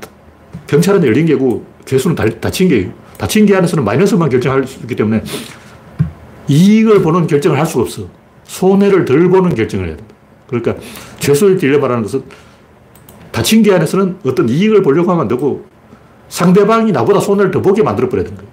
경찰은 0.66 1.04
열린 1.04 1.26
개고, 1.26 1.64
괴수는 1.84 2.16
닫힌 2.40 2.68
개예요. 2.68 2.90
닫힌 3.18 3.44
개 3.44 3.54
안에서는 3.54 3.84
마이너스만 3.84 4.30
결정할 4.30 4.66
수 4.66 4.80
있기 4.80 4.96
때문에 4.96 5.22
이익을 6.48 7.02
보는 7.02 7.26
결정을 7.26 7.58
할 7.58 7.66
수가 7.66 7.82
없어. 7.82 8.08
손해를 8.44 9.04
덜 9.04 9.28
보는 9.28 9.54
결정을 9.54 9.88
해야 9.88 9.96
된다. 9.96 10.14
그러니까 10.46 10.76
죄수의 11.18 11.58
딜레마라는 11.58 12.02
것은 12.02 12.24
닫힌 13.30 13.62
개 13.62 13.72
안에서는 13.72 14.20
어떤 14.24 14.48
이익을 14.48 14.82
보려고 14.82 15.10
하면 15.10 15.22
안 15.22 15.28
되고 15.28 15.66
상대방이 16.28 16.92
나보다 16.92 17.20
손해를 17.20 17.50
더 17.50 17.60
보게 17.60 17.82
만들어버려야 17.82 18.24
되는 18.24 18.38
거예요. 18.38 18.50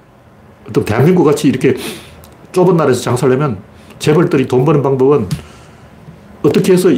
어떤 0.70 0.84
대한민국 0.84 1.24
같이 1.24 1.48
이렇게 1.48 1.76
좁은 2.52 2.76
나라에서 2.76 3.02
장사를 3.02 3.34
하면 3.34 3.58
재벌들이 4.00 4.48
돈 4.48 4.66
버는 4.66 4.82
방법은 4.82 5.28
어떻게 6.44 6.74
해서 6.74 6.90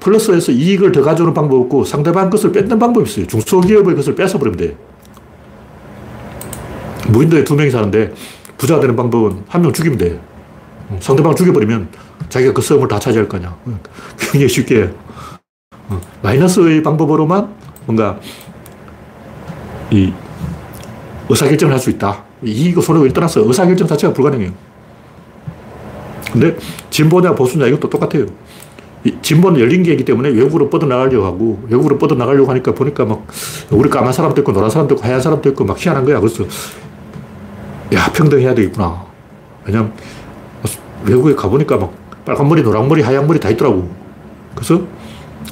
플러스에서 0.00 0.50
이익을 0.52 0.90
더 0.92 1.02
가져오는 1.02 1.32
방법 1.32 1.60
없고 1.60 1.84
상대방 1.84 2.28
것을 2.30 2.50
뺏는 2.52 2.78
방법이 2.78 3.08
있어요. 3.08 3.26
중소기업의 3.26 3.94
것을 3.94 4.14
뺏어버리면 4.14 4.58
돼. 4.58 4.76
무인도에 7.08 7.44
두 7.44 7.54
명이 7.54 7.70
사는데 7.70 8.12
부자 8.56 8.80
되는 8.80 8.96
방법은 8.96 9.44
한 9.48 9.62
명 9.62 9.72
죽이면 9.72 9.98
돼. 9.98 10.20
상대방 11.00 11.34
죽여버리면 11.34 11.88
자기가 12.28 12.52
그 12.52 12.62
성을 12.62 12.86
다 12.88 12.98
차지할 12.98 13.28
거냐. 13.28 13.56
굉장히 14.18 14.48
쉽게. 14.48 14.90
마이너스의 16.22 16.82
방법으로만 16.82 17.48
뭔가 17.86 18.18
이 19.90 20.12
의사결정을 21.28 21.72
할 21.72 21.80
수 21.80 21.90
있다. 21.90 22.24
이익과 22.42 22.80
손해를 22.80 23.12
떠나서 23.12 23.46
의사결정 23.46 23.86
자체가 23.86 24.12
불가능해요. 24.12 24.50
근데 26.32 26.56
진보냐 26.90 27.34
보수냐 27.34 27.66
이것도 27.66 27.90
똑같아요. 27.90 28.26
진보는 29.20 29.60
열린 29.60 29.82
게이기 29.82 30.04
때문에 30.04 30.28
외국으로 30.30 30.70
뻗어나가려고 30.70 31.26
하고 31.26 31.62
외국으로 31.68 31.98
뻗어나가려고 31.98 32.50
하니까 32.50 32.72
보니까 32.72 33.04
막 33.04 33.26
우리 33.70 33.90
까만 33.90 34.12
사람도 34.12 34.40
있고 34.42 34.52
노란 34.52 34.70
사람도 34.70 34.94
있고 34.94 35.04
하얀 35.04 35.20
사람도 35.20 35.48
있고 35.50 35.64
막 35.64 35.78
희한한 35.78 36.04
거야. 36.04 36.20
그래서 36.20 36.44
야 37.92 38.10
평등해야 38.12 38.54
되겠구나. 38.54 39.04
왜냐면 39.64 39.92
외국에 41.04 41.34
가보니까 41.34 41.76
막 41.76 41.92
빨간 42.24 42.48
머리, 42.48 42.62
노란 42.62 42.88
머리, 42.88 43.02
하얀 43.02 43.26
머리 43.26 43.40
다 43.40 43.50
있더라고. 43.50 43.90
그래서 44.54 44.80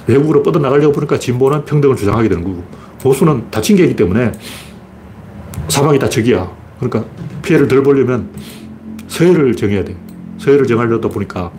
외국으로 0.06 0.42
뻗어나가려고 0.42 0.92
보니까 0.92 1.18
진보는 1.18 1.64
평등을 1.64 1.96
주장하게 1.96 2.28
되는 2.28 2.44
거고 2.44 2.62
보수는 3.02 3.50
다친 3.50 3.76
게이기 3.76 3.96
때문에 3.96 4.32
사방이 5.68 5.98
다 5.98 6.08
적이야. 6.08 6.50
그러니까 6.78 7.04
피해를 7.42 7.66
덜 7.66 7.82
보려면 7.82 8.28
서열을 9.08 9.56
정해야 9.56 9.84
돼. 9.84 9.96
서열을 10.40 10.66
정하려다 10.66 11.08
보니까 11.08 11.52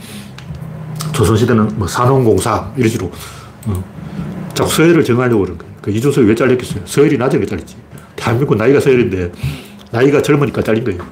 조선시대는 1.13 1.77
뭐 1.77 1.87
산업공사 1.87 2.71
이런 2.75 2.89
식으로 2.89 3.11
어, 3.67 3.83
자꾸 4.53 4.71
서열을 4.71 5.03
정하려고 5.03 5.41
그러는 5.41 5.57
거예요. 5.59 5.73
그 5.81 5.91
이준석이 5.91 6.27
왜 6.27 6.35
잘렸겠어요? 6.35 6.81
서열이 6.85 7.17
낮으니까 7.17 7.49
잘렸지. 7.49 7.75
대한민국 8.15 8.55
나이가 8.57 8.79
서열인데 8.79 9.31
나이가 9.91 10.21
젊으니까 10.21 10.63
잘린 10.63 10.83
거예요. 10.83 11.05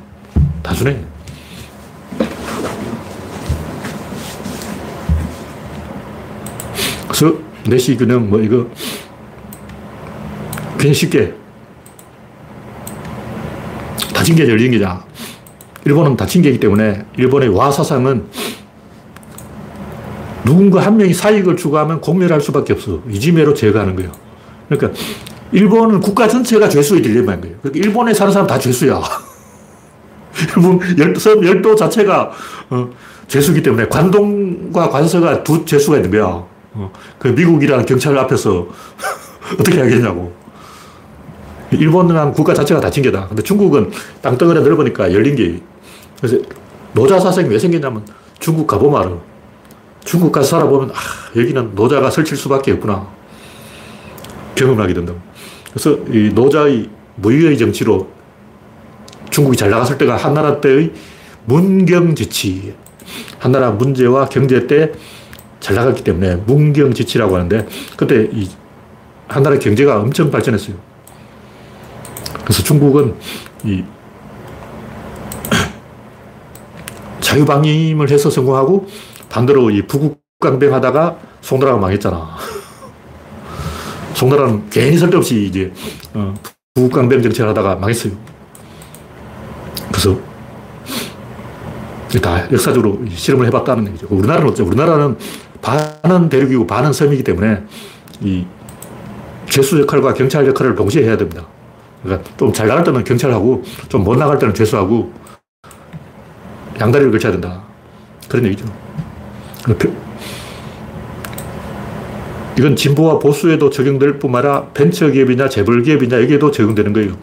단순해. 0.64 1.00
그래서 7.08 7.38
내시 7.68 7.96
균형 7.96 8.30
뭐 8.30 8.40
이거 8.42 8.68
그냥 10.78 10.94
쉽게 10.94 11.34
닫힌 14.14 14.36
게 14.36 14.48
열린 14.48 14.72
게냐. 14.72 15.09
일본은 15.86 16.18
게이기 16.18 16.60
때문에 16.60 17.06
일본의 17.18 17.50
와 17.50 17.72
사상은 17.72 18.26
누군가 20.44 20.82
한 20.82 20.98
명이 20.98 21.14
사익을 21.14 21.56
추구하면 21.56 22.02
공멸할 22.02 22.42
수밖에 22.42 22.74
없어. 22.74 23.02
이지매로 23.10 23.54
제거하는 23.54 23.96
거예요. 23.96 24.12
그러니까 24.68 25.00
일본은 25.52 26.00
국가 26.00 26.28
전체가 26.28 26.70
죄수의 26.70 27.02
딜레마인 27.02 27.42
거예요. 27.42 27.56
그러니까 27.62 27.86
일본에 27.86 28.14
사는 28.14 28.32
사람 28.32 28.48
다 28.48 28.58
죄수야. 28.58 29.02
일본 30.56 30.80
열, 30.98 31.16
열도 31.46 31.76
자체가 31.76 32.32
어, 32.70 32.90
죄수기 33.28 33.62
때문에 33.62 33.88
관동과 33.88 34.90
관서가 34.90 35.44
두 35.44 35.66
죄수가 35.66 35.98
있는 35.98 36.12
거야. 36.12 36.44
어, 36.74 36.92
그 37.18 37.28
미국이라는 37.30 37.86
경찰 37.86 38.18
앞에서 38.18 38.68
어떻게 39.60 39.80
하겠냐고. 39.80 40.34
일본은 41.72 42.32
국가 42.34 42.54
자체가 42.54 42.80
닫힌 42.80 43.04
게다. 43.04 43.28
근데 43.28 43.44
중국은 43.44 43.92
땅덩어리 44.22 44.62
넓으니까 44.62 45.14
열린 45.14 45.36
게. 45.36 45.62
그래서 46.20 46.38
노자 46.94 47.20
사상이 47.20 47.50
왜 47.50 47.60
생겼냐면 47.60 48.06
중국 48.40 48.68
가보면 48.68 49.02
알아. 49.02 49.18
중국 50.04 50.32
가서 50.32 50.48
살아보면, 50.48 50.92
아, 50.92 50.94
여기는 51.40 51.76
노자가 51.76 52.10
설칠 52.10 52.36
수밖에 52.38 52.72
없구나. 52.72 53.08
경험을 54.56 54.84
하게 54.84 54.94
된다고. 54.94 55.20
그래서 55.72 55.98
이 56.12 56.32
노자의 56.34 56.90
무의의 57.16 57.58
정치로 57.58 58.08
중국이 59.30 59.56
잘 59.58 59.70
나갔을 59.70 59.98
때가 59.98 60.16
한나라 60.16 60.60
때의 60.60 60.92
문경지치. 61.46 62.74
한나라 63.40 63.72
문제와 63.72 64.28
경제 64.30 64.66
때 64.66 64.92
잘 65.60 65.76
나갔기 65.76 66.04
때문에 66.04 66.38
문경지치라고 66.48 67.36
하는데 67.36 67.68
그때 67.98 68.30
이 68.32 68.48
한나라 69.28 69.60
경제가 69.60 70.00
엄청 70.00 70.32
발전했어요. 70.32 70.76
그래서 72.50 72.64
중국은 72.64 73.14
이 73.64 73.84
자유방임을 77.20 78.10
해서 78.10 78.32
성공하고 78.32 78.88
반대로 79.30 79.70
이 79.70 79.84
부국강병 79.84 80.74
하다가 80.74 81.20
송나라가 81.42 81.78
망했잖아. 81.78 82.38
송나라는 84.16 84.68
괜히 84.72 84.98
쓸데없이 84.98 85.46
이제 85.46 85.72
어, 86.16 86.34
부국강병 86.74 87.22
정책을 87.22 87.50
하다가 87.50 87.76
망했어요. 87.76 88.14
그래서 89.90 90.20
다 92.24 92.52
역사적으로 92.52 93.00
실험을 93.14 93.46
해봤다는 93.46 93.90
얘기죠. 93.90 94.08
우리나라는 94.10 94.50
어째 94.50 94.64
우리나라는 94.64 95.20
반은 95.62 96.30
대륙이고 96.30 96.66
반은 96.66 96.94
섬이기 96.94 97.24
때문에 97.24 97.62
이 98.22 98.44
죄수 99.48 99.80
역할과 99.82 100.16
경찰 100.16 100.48
역할을 100.48 100.74
동시에 100.74 101.04
해야 101.04 101.16
됩니다. 101.16 101.46
그러니까 102.04 102.30
좀 102.38 102.54
잘 102.54 102.68
나갈 102.68 102.84
때는 102.84 103.04
경찰하고 103.04 103.64
좀 103.90 104.04
못 104.04 104.18
나갈 104.18 104.40
때는 104.40 104.54
죄수하고 104.54 105.12
양다리를 106.80 107.12
걸쳐야 107.12 107.32
된다. 107.34 107.62
그런 108.28 108.46
얘기죠. 108.46 108.66
이건 112.58 112.76
진보와 112.76 113.20
보수에도 113.20 113.70
적용될 113.70 114.20
뿐만 114.20 114.46
아니라 114.46 114.66
벤처 114.74 115.10
기업이냐 115.10 115.50
재벌 115.50 115.82
기업이냐 115.82 116.22
여기에도 116.22 116.52
적용되는 116.52 116.94
거예요. 116.94 117.14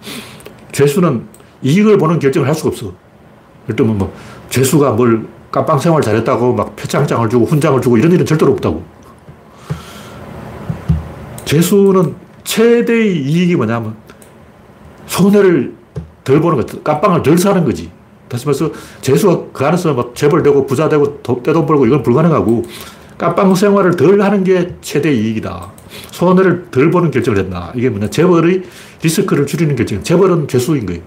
죄수는 0.73 1.27
이익을 1.63 1.99
보는 1.99 2.19
결정을 2.19 2.49
할 2.49 2.55
수가 2.55 2.69
없어. 2.71 2.93
예를 3.69 3.85
뭐 3.87 4.13
죄수가 4.51 4.93
뭘 4.93 5.27
깜빵 5.51 5.79
생활 5.79 6.03
잘했다고 6.03 6.55
막 6.55 6.77
표창장을 6.77 7.29
주고 7.29 7.45
훈장을 7.47 7.81
주고 7.81 7.97
이런 7.99 8.13
일은 8.13 8.25
절대로 8.27 8.53
없다고. 8.53 8.85
재수는 11.45 12.15
최대의 12.45 13.17
이익이 13.23 13.57
뭐냐면 13.57 13.97
손해를 15.17 15.73
덜 16.25 16.41
보는 16.41 16.59
거, 16.59 16.83
깜빵을 16.83 17.23
덜 17.23 17.39
사는 17.39 17.65
거지. 17.65 17.91
다시 18.29 18.45
말해서 18.45 18.71
재수가 19.01 19.53
그 19.53 19.65
안에서 19.65 19.95
막 19.95 20.15
재벌 20.15 20.43
되고 20.43 20.67
부자 20.67 20.89
되고 20.89 21.23
떼돈 21.23 21.65
벌고 21.65 21.87
이건 21.87 22.03
불가능하고 22.03 22.65
깜빵 23.17 23.55
생활을 23.55 23.97
덜 23.97 24.21
하는 24.21 24.45
게 24.45 24.75
최대 24.81 25.13
이익이다. 25.13 25.71
손해를 26.11 26.67
덜 26.71 26.91
보는 26.91 27.11
결정을 27.11 27.39
했나. 27.39 27.73
이게 27.75 27.89
뭐냐. 27.89 28.11
재벌의 28.11 28.63
리스크를 29.03 29.47
줄이는 29.47 29.77
결정. 29.77 30.03
재벌은 30.03 30.49
죄수인 30.49 30.85
거예요. 30.85 31.01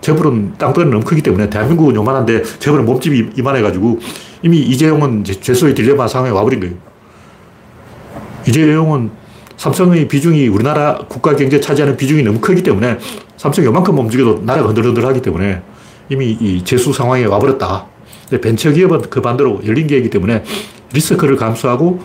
재벌은 0.00 0.54
땅덩이 0.56 0.88
너무 0.88 1.04
크기 1.04 1.20
때문에 1.20 1.50
대한민국은 1.50 1.96
요만한데 1.96 2.44
재벌은 2.60 2.86
몸집이 2.86 3.32
이만해가지고 3.36 3.98
이미 4.42 4.60
이재용은 4.60 5.24
죄수의 5.24 5.74
딜레마 5.74 6.06
상황에 6.06 6.30
와버린 6.30 6.60
거예요. 6.60 6.74
이재용은 8.48 9.10
삼성의 9.56 10.08
비중이 10.08 10.48
우리나라 10.48 10.98
국가 11.08 11.34
경제 11.34 11.60
차지하는 11.60 11.96
비중이 11.96 12.22
너무 12.22 12.40
크기 12.40 12.62
때문에 12.62 12.98
삼성이 13.36 13.66
요만큼 13.66 13.98
움직여도 13.98 14.42
나라가 14.44 14.68
흔들흔들하기 14.68 15.22
때문에 15.22 15.62
이미 16.08 16.30
이 16.30 16.64
재수 16.64 16.92
상황에 16.92 17.24
와버렸다. 17.24 17.86
벤처기업은 18.30 19.02
그 19.10 19.20
반대로 19.20 19.60
열린 19.64 19.86
계획이기 19.86 20.10
때문에 20.10 20.42
리스크를 20.92 21.36
감수하고 21.36 22.00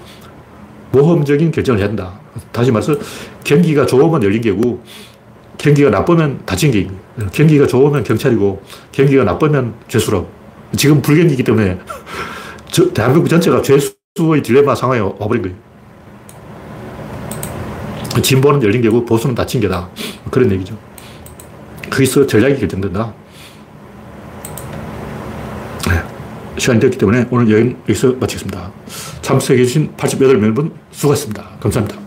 모험적인 0.92 1.52
결정을 1.52 1.80
된다. 1.80 2.20
다시 2.52 2.72
말해서 2.72 2.96
경기가 3.44 3.86
좋으면 3.86 4.24
열린 4.24 4.42
계고 4.42 4.82
경기가 5.58 5.90
나쁘면 5.90 6.42
닫힌 6.46 6.72
계획. 6.72 6.90
경기가 7.32 7.68
좋으면 7.68 8.04
경찰이고 8.04 8.62
경기가 8.92 9.24
나쁘면 9.24 9.74
죄수라고. 9.88 10.30
지금 10.76 11.02
불경기이기 11.02 11.44
때문에 11.44 11.78
저, 12.72 12.92
대한민국 12.92 13.28
전체가 13.30 13.62
죄수의 13.62 14.42
딜레마 14.44 14.74
상황에 14.76 15.00
와버린 15.00 15.44
거예요. 15.44 15.58
진보는 18.22 18.64
열린 18.64 18.82
게고 18.82 19.06
보수는 19.06 19.36
닫힌 19.36 19.62
게다. 19.62 19.90
그런 20.30 20.52
얘기죠. 20.52 20.78
거기서 21.92 22.26
전략이 22.26 22.60
결정된다. 22.60 23.14
네. 25.88 26.02
시간이 26.58 26.80
됐기 26.80 26.98
때문에 26.98 27.28
오늘 27.30 27.52
여행 27.52 27.78
여기서 27.88 28.14
마치겠습니다. 28.14 28.72
참석해주신 29.22 29.96
88명 29.98 30.56
분 30.56 30.74
수고하셨습니다. 30.92 31.58
감사합니다. 31.60 32.01